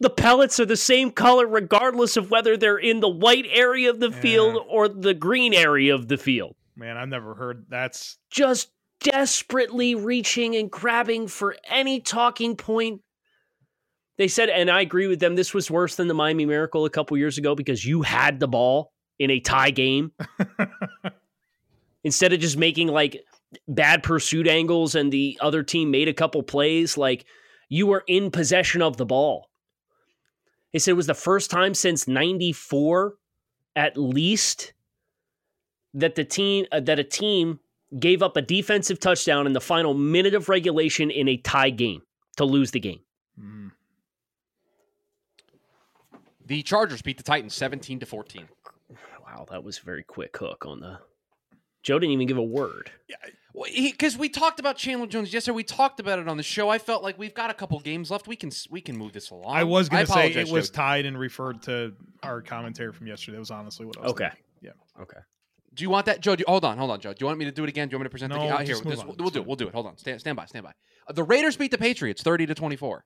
[0.00, 4.00] the pellets are the same color regardless of whether they're in the white area of
[4.00, 6.56] the field or the green area of the field.
[6.76, 8.70] Man, I've never heard that's just
[9.04, 13.02] desperately reaching and grabbing for any talking point.
[14.16, 16.90] They said, and I agree with them, this was worse than the Miami Miracle a
[16.90, 20.12] couple years ago because you had the ball in a tie game
[22.04, 23.22] instead of just making like
[23.68, 26.96] bad pursuit angles and the other team made a couple plays.
[26.96, 27.26] Like
[27.68, 29.48] you were in possession of the ball.
[30.72, 33.14] They said it was the first time since 94
[33.76, 34.72] at least
[35.92, 37.60] that the team uh, that a team
[37.98, 42.02] gave up a defensive touchdown in the final minute of regulation in a tie game
[42.36, 43.00] to lose the game.
[43.40, 43.70] Mm.
[46.46, 48.48] The Chargers beat the Titans 17 to 14.
[49.24, 50.98] Wow, that was a very quick hook on the.
[51.82, 52.90] Joe didn't even give a word.
[53.08, 53.16] Yeah,
[53.90, 56.68] because we talked about Chandler Jones yesterday, we talked about it on the show.
[56.70, 58.26] I felt like we've got a couple games left.
[58.26, 59.54] We can we can move this along.
[59.54, 60.76] I was going to say it was Joe.
[60.76, 63.36] tied and referred to our commentary from yesterday.
[63.36, 64.24] That was honestly what I was Okay.
[64.24, 64.44] thinking.
[64.62, 65.02] Yeah.
[65.02, 65.18] Okay.
[65.74, 66.36] Do you want that, Joe?
[66.36, 67.12] Do you, hold on, hold on, Joe.
[67.12, 67.88] Do you want me to do it again?
[67.88, 68.56] Do you want me to present No, the game?
[68.58, 69.14] here, just move this- on.
[69.18, 69.46] we'll do it.
[69.46, 69.74] We'll do it.
[69.74, 69.96] Hold on.
[69.98, 70.46] Stand, stand by.
[70.46, 70.72] Stand by.
[71.08, 73.04] Uh, the Raiders beat the Patriots 30 to 24.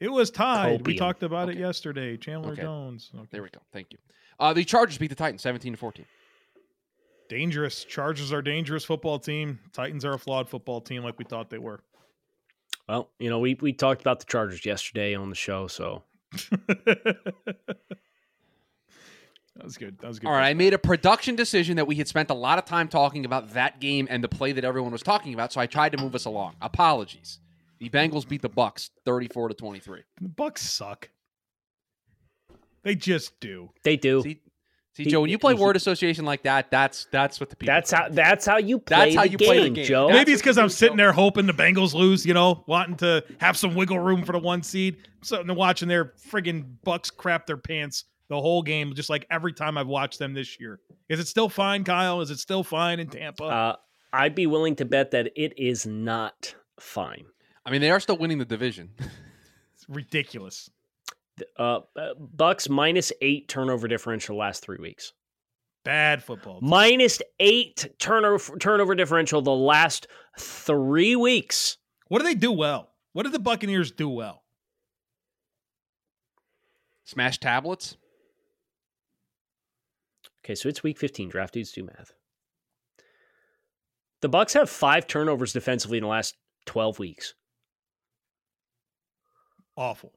[0.00, 0.86] It was tied.
[0.86, 2.16] We talked about it yesterday.
[2.16, 2.62] Chandler Okay.
[2.62, 3.10] Jones.
[3.14, 3.26] Okay.
[3.32, 3.60] There we go.
[3.72, 3.98] Thank you.
[4.38, 6.04] Uh, the Chargers beat the Titans 17 to 14.
[7.28, 7.84] Dangerous.
[7.84, 9.58] Chargers are a dangerous football team.
[9.72, 11.80] Titans are a flawed football team, like we thought they were.
[12.88, 16.04] Well, you know, we, we talked about the Chargers yesterday on the show, so
[19.58, 19.98] That was good.
[19.98, 20.28] That was good.
[20.28, 22.86] All right, I made a production decision that we had spent a lot of time
[22.88, 25.92] talking about that game and the play that everyone was talking about, so I tried
[25.92, 26.54] to move us along.
[26.62, 27.40] Apologies.
[27.80, 30.02] The Bengals beat the Bucks 34 to 23.
[30.20, 31.10] The Bucks suck.
[32.84, 33.70] They just do.
[33.82, 34.22] they do.
[34.22, 34.40] See,
[34.94, 37.74] see, He- Joe, when you play word association like that, that's that's what the people.
[37.74, 39.84] That's how that's how you play That's how the you game, play the game.
[39.86, 40.06] Joe.
[40.06, 41.02] That's Maybe it's because I'm do, sitting Joe.
[41.02, 44.38] there hoping the Bengals lose, you know, wanting to have some wiggle room for the
[44.38, 44.98] one seed.
[45.22, 49.52] Sitting and watching their friggin' Bucks crap their pants the whole game, just like every
[49.52, 50.80] time I've watched them this year.
[51.08, 52.20] Is it still fine, Kyle?
[52.20, 53.44] Is it still fine in Tampa?
[53.44, 53.76] Uh,
[54.12, 57.26] I'd be willing to bet that it is not fine.
[57.64, 58.90] I mean, they are still winning the division.
[58.98, 60.70] it's ridiculous.
[61.58, 65.12] Uh, uh, Bucks minus eight turnover differential last three weeks.
[65.84, 66.60] Bad football.
[66.60, 66.68] team.
[66.68, 70.06] Minus eight turnover turnover differential the last
[70.38, 71.78] three weeks.
[72.08, 72.90] What do they do well?
[73.12, 74.42] What do the Buccaneers do well?
[77.04, 77.96] Smash tablets.
[80.48, 81.28] Okay, so it's week 15.
[81.28, 82.14] Draft dudes do math.
[84.22, 87.34] The Bucks have five turnovers defensively in the last 12 weeks.
[89.76, 90.14] Awful.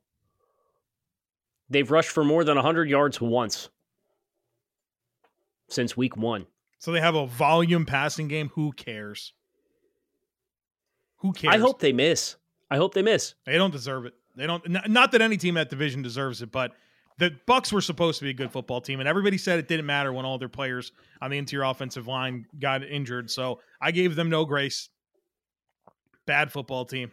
[1.70, 3.68] They've rushed for more than 100 yards once.
[5.68, 6.46] since week one.
[6.80, 8.52] So they have a volume passing game.
[8.56, 9.34] Who cares?
[11.18, 11.54] Who cares?
[11.54, 12.38] I hope they miss.
[12.70, 13.36] I hope they miss.
[13.46, 14.14] they don't deserve it.
[14.38, 14.90] They don't.
[14.90, 16.72] Not that any team at division deserves it, but
[17.22, 19.86] the Bucks were supposed to be a good football team, and everybody said it didn't
[19.86, 20.92] matter when all their players
[21.22, 23.30] on the interior offensive line got injured.
[23.30, 24.90] So I gave them no grace.
[26.26, 27.12] Bad football team.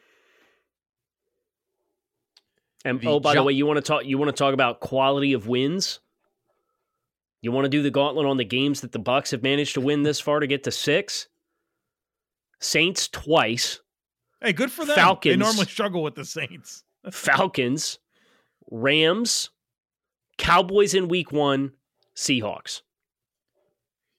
[2.86, 4.06] And The oh, by the way, you want to talk?
[4.06, 6.00] You want to talk about quality of wins?
[7.42, 9.82] You want to do the gauntlet on the games that the Bucks have managed to
[9.82, 11.28] win this far to get to six?
[12.61, 13.80] Saints twice,
[14.40, 14.96] Hey, good for them.
[14.96, 15.38] They Falcons.
[15.38, 16.84] normally struggle with the Saints.
[17.11, 17.98] Falcons,
[18.70, 19.50] Rams,
[20.39, 21.72] Cowboys in week one,
[22.16, 22.82] Seahawks.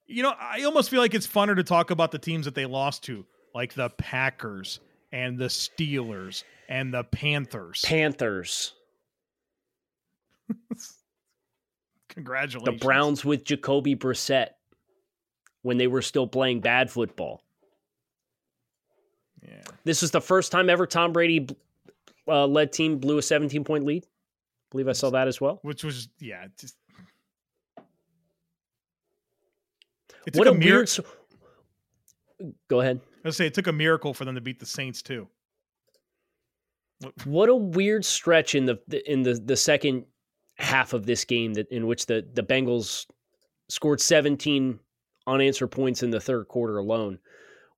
[0.05, 2.65] You know, I almost feel like it's funner to talk about the teams that they
[2.65, 4.79] lost to, like the Packers
[5.11, 7.83] and the Steelers and the Panthers.
[7.85, 8.73] Panthers,
[12.09, 12.79] Congratulations.
[12.79, 14.49] the Browns with Jacoby Brissett
[15.61, 17.43] when they were still playing bad football.
[19.41, 19.61] Yeah.
[19.83, 21.47] This is the first time ever Tom Brady
[22.27, 24.05] uh, led team blew a 17 point lead.
[24.71, 25.59] Believe I saw that as well.
[25.61, 26.75] Which was, yeah, just.
[30.25, 30.89] It What took a mir- weird.
[32.67, 33.01] Go ahead.
[33.23, 35.27] I was say it took a miracle for them to beat the Saints too.
[37.25, 38.79] What a weird stretch in the
[39.11, 40.05] in the the second
[40.55, 43.07] half of this game that in which the the Bengals
[43.69, 44.79] scored 17
[45.27, 47.19] unanswered points in the third quarter alone,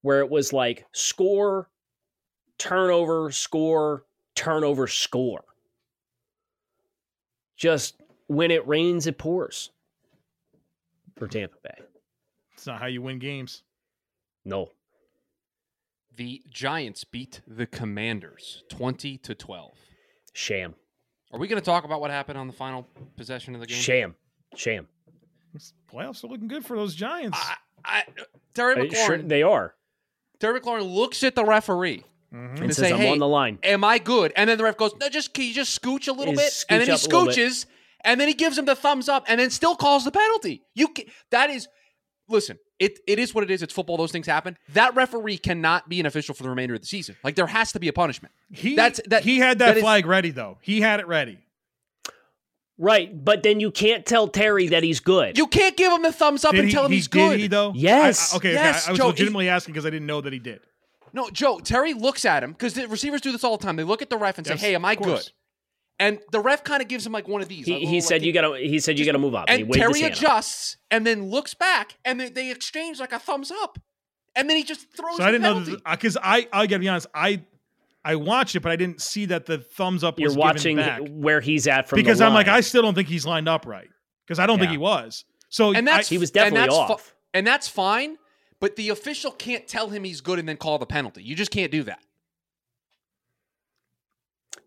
[0.02, 1.70] where it was like score,
[2.58, 5.44] turnover, score, turnover, score.
[7.62, 9.70] Just when it rains, it pours
[11.16, 11.78] for Tampa Bay.
[12.56, 13.62] It's not how you win games.
[14.44, 14.72] No,
[16.18, 19.74] The Giants beat the Commanders 20 to 12.
[20.34, 20.74] sham,
[21.32, 23.78] Are we going to talk about what happened on the final possession of the game?
[23.80, 24.16] sham,
[24.56, 24.88] sham.
[25.54, 27.38] This playoffs are looking good for those Giants.
[27.40, 27.56] I,
[27.86, 28.04] I,
[28.56, 29.76] Terry Uh, sure, McLaurin, they are.
[30.40, 32.04] Terry McLaurin looks at the referee
[32.34, 32.50] Mhm.
[32.52, 34.64] And and says, say, "I'm "Hey, on the line." am I good?" And then the
[34.64, 36.94] ref goes, "No, just can you just scooch a little Is bit?" And then he
[36.94, 37.36] scooch up a little bit.
[37.38, 37.66] scooches,
[38.06, 40.64] and then he gives him the thumbs up, and then still calls the penalty.
[40.74, 41.68] You ca that is,
[42.30, 43.62] listen, it it is what it is.
[43.62, 44.58] It's football; those things happen.
[44.70, 47.18] That referee cannot be an official for the remainder of the season.
[47.24, 48.34] Like there has to be a punishment.
[48.50, 50.58] he that's- that- he had that, that is- flag ready though.
[50.62, 51.38] He had it ready.
[52.78, 55.38] Right, but then you can't tell Terry that he's good.
[55.38, 57.12] You can't give him the thumbs up Did and he, tell him he- he's did
[57.30, 57.40] good.
[57.40, 57.74] he though?
[57.76, 58.34] Yes.
[58.34, 58.54] I- okay.
[58.54, 58.88] Yes, okay.
[58.88, 60.62] I was Joe, he- legitimately asking because I didn't know that he did.
[61.14, 63.76] No, Joe, Terry looks at him because the receivers do this all the time.
[63.76, 65.30] They look at the ref and say, "Hey, am I good?"
[66.00, 67.68] And the ref kind of gives him like one of these.
[67.68, 68.58] a he, little, he like, said you gotta.
[68.58, 69.50] He said you gotta move up.
[69.50, 70.18] he And waved Terry hand up.
[70.20, 73.78] adjusts and then looks back, and they, they exchange like a thumbs up,
[74.36, 75.18] and then he just throws.
[75.18, 77.08] So I didn't know because uh, I I gotta be honest.
[77.14, 77.44] I
[78.04, 81.06] I watched it, but I didn't see that the thumbs up You're was watching given
[81.06, 82.48] back where he's at from because the I'm like.
[82.48, 83.90] I still don't think he's lined up right
[84.26, 85.24] because I don't think he was.
[85.50, 87.16] So And that's he was and definitely that's fi- off.
[87.36, 88.18] and that's fine.
[88.62, 91.24] But the official can't tell him he's good and then call the penalty.
[91.24, 92.00] You just can't do that.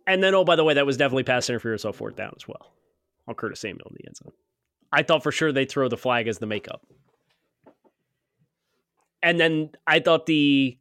[0.06, 2.46] And then, oh, by the way, that was definitely pass interference on fourth down as
[2.46, 2.74] well
[3.26, 4.32] on Curtis Samuel in the end zone.
[4.92, 6.82] I thought for sure they'd throw the flag as the makeup.
[9.22, 10.76] And then I thought the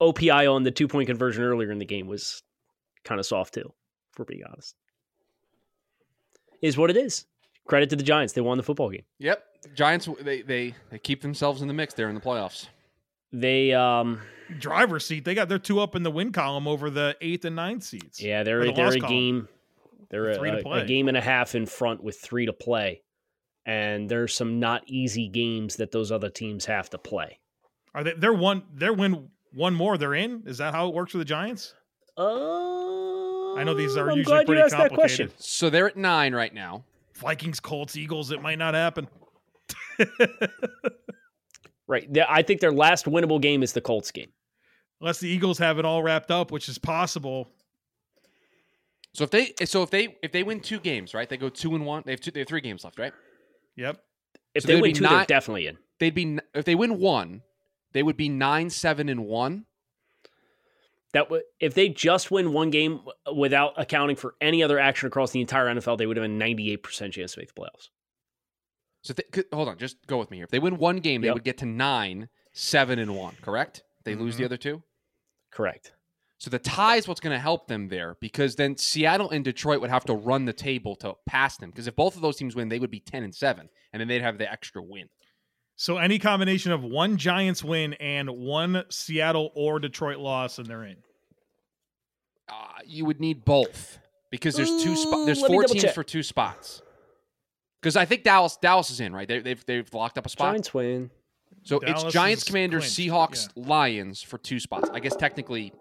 [0.00, 2.42] OPI on the two point conversion earlier in the game was
[3.04, 3.72] kind of soft too,
[4.12, 4.76] for being honest.
[6.62, 7.26] Is what it is.
[7.66, 8.34] Credit to the Giants.
[8.34, 9.04] They won the football game.
[9.18, 9.42] Yep,
[9.74, 12.66] Giants they they they keep themselves in the mix there in the playoffs.
[13.32, 14.20] They, um,
[14.58, 15.24] driver's seat.
[15.24, 18.22] They got their two up in the win column over the eighth and ninth seats.
[18.22, 19.12] yeah, they're, the they're a column.
[19.14, 19.48] game.
[20.08, 20.80] They're Three to a, play.
[20.82, 23.02] a game and a half in front with three to play.
[23.66, 27.40] And there's some not easy games that those other teams have to play.
[27.94, 28.12] Are they?
[28.12, 28.62] They're one.
[28.72, 29.98] They're win one more.
[29.98, 30.44] They're in.
[30.46, 31.74] Is that how it works for the Giants?
[32.16, 35.26] Uh, I know these are I'm usually glad pretty you asked that question.
[35.26, 35.44] complicated.
[35.44, 36.84] So they're at nine right now.
[37.14, 38.30] Vikings, Colts, Eagles.
[38.30, 39.08] It might not happen.
[41.88, 42.08] Right.
[42.28, 44.32] I think their last winnable game is the Colts game.
[45.00, 47.48] Unless the Eagles have it all wrapped up, which is possible.
[49.12, 51.28] So if they so if they if they win two games, right?
[51.28, 52.02] They go two and one.
[52.04, 52.30] They have two.
[52.30, 53.12] They have three games left, right?
[53.76, 54.02] Yep.
[54.54, 55.78] If So they they win be two, they're definitely in.
[56.00, 57.42] They'd be if they win one,
[57.92, 59.66] they would be nine seven and one.
[61.12, 63.00] That would if they just win one game
[63.34, 67.12] without accounting for any other action across the entire NFL, they would have a 98%
[67.12, 67.88] chance to make the playoffs.
[69.06, 70.44] So if they, hold on, just go with me here.
[70.44, 73.36] If they win one game, they would get to nine seven and one.
[73.42, 73.82] Correct?
[74.04, 74.46] They lose the Mhm.
[74.46, 74.82] other two.
[75.50, 75.92] Correct.
[76.38, 79.80] So the tie is what's going to help them there because then Seattle and Detroit
[79.80, 82.54] would have to run the table to pass them because if both of those teams
[82.54, 85.08] win, they would be ten and seven, and then they'd have the extra win.
[85.76, 90.84] So any combination of one Giants win and one Seattle or Detroit loss, and they're
[90.84, 90.96] in.
[92.48, 92.54] Uh,
[92.84, 93.98] you would need both
[94.30, 95.26] because there's two spots.
[95.26, 95.94] There's four teams check.
[95.94, 96.82] for two spots.
[97.86, 99.28] Because I think Dallas Dallas is in right.
[99.28, 100.48] They, they've they've locked up a spot.
[100.48, 101.08] Giants win.
[101.62, 104.90] So Dallas it's Giants, is Commanders, clinched, Seahawks, Lions for two spots.
[104.92, 105.72] I guess technically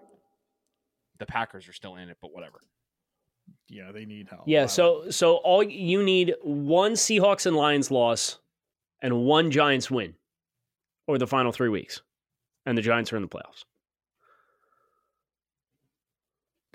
[1.17, 2.61] the Packers are still in it, but whatever.
[3.69, 4.43] Yeah, they need help.
[4.45, 8.37] Yeah, so so all you need one Seahawks and Lions loss
[9.01, 10.13] and one Giants win
[11.07, 12.03] over the final three weeks.
[12.67, 13.65] And the Giants are in the playoffs.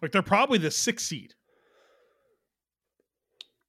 [0.02, 1.34] like they're probably the sixth seed.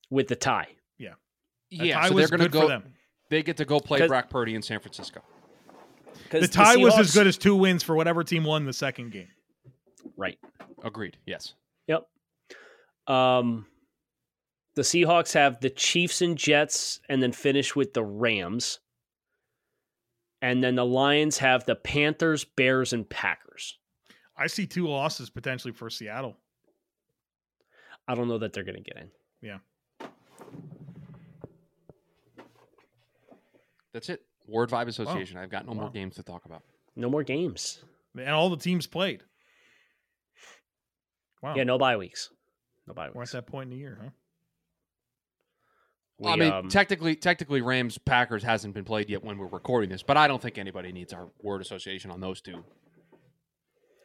[0.09, 0.70] With the tie.
[0.70, 1.30] That
[1.72, 2.67] Yeah, tie so they're going to go.
[2.67, 2.93] them.
[3.30, 5.22] They get to go play Brock Purdy in San Francisco.
[6.30, 9.30] The tie was as good as two wins for whatever team won the second game.
[10.17, 10.38] Right.
[10.84, 11.17] Agreed.
[11.26, 11.53] Yes.
[11.88, 12.07] Yep.
[13.07, 13.65] Um,
[14.76, 18.80] the Seahawks have the Chiefs and Jets, and then finish with the Rams.
[20.41, 23.78] And then the Lions have the Panthers, Bears, and Packers.
[24.38, 26.36] I see two losses potentially for Seattle.
[28.07, 29.09] I don't know that they're going to get in.
[33.94, 34.22] That's it.
[34.48, 35.38] Word Vibe Association.
[35.38, 36.64] I've got no more games to talk about.
[36.96, 37.80] No more games.
[38.18, 39.24] And all the teams played.
[41.42, 41.56] Wow.
[41.56, 42.30] Yeah, no bye weeks.
[42.88, 44.10] No bye We're at that point in the year, huh?
[46.20, 49.89] We, I mean, um, technically, technically, Rams Packers hasn't been played yet when we're recording
[49.89, 52.64] this, but I don't think anybody needs our word association on those two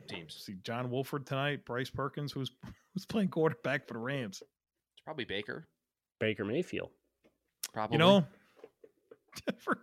[0.08, 0.42] teams.
[0.46, 2.50] See John Wolford tonight, Bryce Perkins, who's
[2.94, 4.42] who's playing quarterback for the Rams.
[4.42, 5.68] It's probably Baker.
[6.18, 6.90] Baker Mayfield.
[7.74, 7.96] Probably.
[7.96, 8.24] You know,
[9.58, 9.78] for,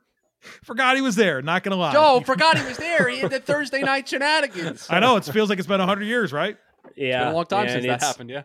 [0.64, 1.42] forgot he was there.
[1.42, 1.94] Not gonna lie.
[1.94, 3.10] Joe forgot he was there.
[3.10, 4.88] He had the Thursday night shenanigans.
[4.90, 6.58] I know it feels like it's been hundred years, right?
[6.96, 8.30] Yeah, It's been a long time since that happened.
[8.30, 8.44] Yeah.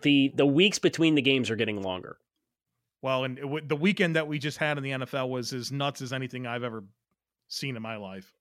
[0.00, 2.16] The the weeks between the games are getting longer.
[3.02, 5.72] Well, and it, w- the weekend that we just had in the NFL was as
[5.72, 6.84] nuts as anything I've ever
[7.48, 8.32] seen in my life.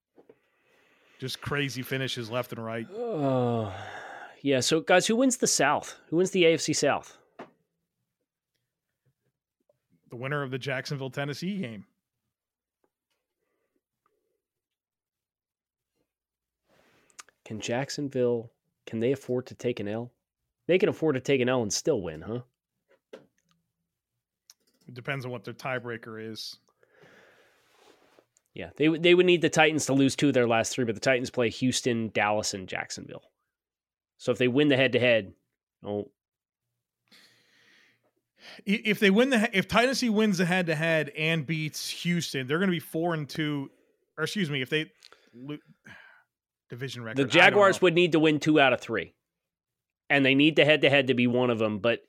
[1.19, 2.85] Just crazy finishes left and right.
[2.93, 3.73] Oh,
[4.41, 4.59] yeah.
[4.59, 5.97] So, guys, who wins the South?
[6.09, 7.17] Who wins the AFC South?
[10.09, 11.85] The winner of the Jacksonville Tennessee game.
[17.49, 18.51] Can Jacksonville?
[18.85, 20.11] Can they afford to take an L?
[20.67, 22.41] They can afford to take an L and still win, huh?
[24.87, 26.55] It depends on what their tiebreaker is.
[28.53, 30.85] Yeah, they would- they would need the Titans to lose two of their last three,
[30.85, 33.31] but the Titans play Houston, Dallas, and Jacksonville.
[34.19, 35.33] So if they win the head to head,
[35.83, 36.11] oh,
[38.63, 42.59] If they win the if Tennessee wins the head to head and beats Houston, they're
[42.59, 43.71] going to be four and two.
[44.17, 44.91] Or excuse me, if they
[46.69, 49.13] division record, the Jaguars would need to win two out of three,
[50.09, 51.79] and they need the head to head to be one of them.
[51.79, 52.01] But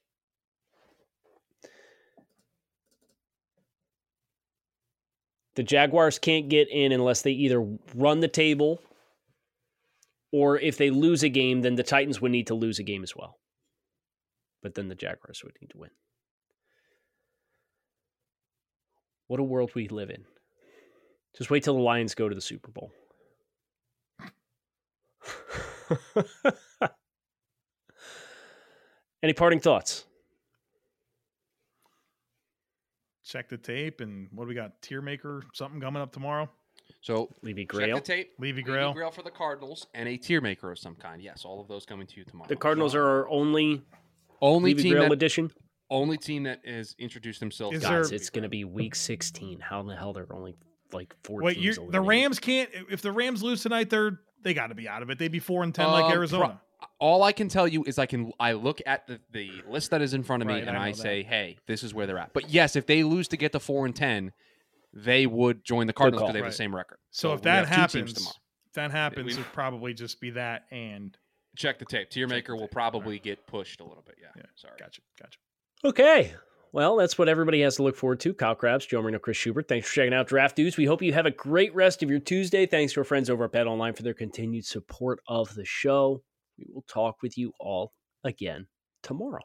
[5.54, 7.60] the Jaguars can't get in unless they either
[7.94, 8.80] run the table,
[10.32, 13.02] or if they lose a game, then the Titans would need to lose a game
[13.02, 13.38] as well.
[14.62, 15.90] But then the Jaguars would need to win.
[19.26, 20.24] What a world we live in.
[21.36, 22.90] Just wait till the Lions go to the Super Bowl.
[29.22, 30.04] Any parting thoughts?
[33.30, 34.82] check the tape and what do we got?
[34.82, 36.50] Tier maker something coming up tomorrow.
[37.00, 37.96] So Levy check Grail.
[37.96, 38.32] the tape.
[38.38, 38.92] Levy Levy Grail.
[38.92, 41.22] Grail for the Cardinals and a tier maker of some kind.
[41.22, 42.48] Yes, all of those coming to you tomorrow.
[42.48, 43.82] The Cardinals are our only
[44.42, 45.52] only Levy team Grail that edition.
[45.90, 47.76] only team that has introduced themselves.
[47.76, 49.60] Is to there- Guys, it's going to be week 16.
[49.60, 50.56] How in the hell there are only
[50.92, 52.00] like four Wait, teams you're, the?
[52.00, 52.68] Rams can't.
[52.90, 55.18] If the Rams lose tonight, they're they got to be out of it.
[55.18, 56.60] They'd be four and ten like Um, Arizona.
[56.80, 59.90] pro- all I can tell you is I can I look at the, the list
[59.90, 61.02] that is in front of me Right, and I I, know that.
[61.02, 62.32] say, hey, this is where they're at.
[62.32, 64.32] But yes, if they lose to get to four and ten,
[64.92, 66.50] they would join the Cardinals because they have Right.
[66.50, 66.98] the same record.
[67.10, 68.34] so, if that have two teams happens, tomorrow.
[68.68, 71.16] if that happens, We- it'd probably just be that and
[71.56, 72.10] check the tape.
[72.10, 72.70] Tier Check the maker will tape.
[72.72, 74.16] probably get pushed a little bit.
[74.20, 74.74] Yeah, Yeah, sorry.
[74.78, 75.38] gotcha, gotcha.
[75.84, 76.34] Okay.
[76.72, 78.32] Well, that's what everybody has to look forward to.
[78.32, 79.66] Kyle Crabbs, Joe Marino, Chris Schubert.
[79.66, 80.76] Thanks for checking out Draft Dudes.
[80.76, 82.64] We hope you have a great rest of your Tuesday.
[82.66, 86.22] Thanks to our friends over at Bet Online for their continued support of the show.
[86.58, 87.92] We will talk with you all
[88.22, 88.68] again
[89.02, 89.42] tomorrow.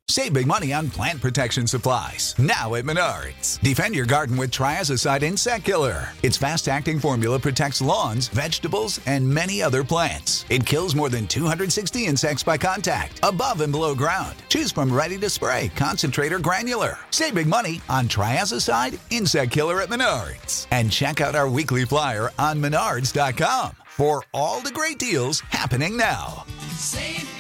[0.10, 2.34] Save big money on plant protection supplies.
[2.39, 3.60] Now at Menards.
[3.60, 6.08] Defend your garden with Triazicide Insect Killer.
[6.24, 10.45] Its fast acting formula protects lawns, vegetables, and many other plants.
[10.49, 14.38] It kills more than 260 insects by contact, above and below ground.
[14.47, 16.97] Choose from ready to spray, concentrate, or granular.
[17.12, 20.68] Save big money on Triazicide Insect Killer at Menards.
[20.72, 26.45] And check out our weekly flyer on menards.com for all the great deals happening now.
[26.78, 27.36] Save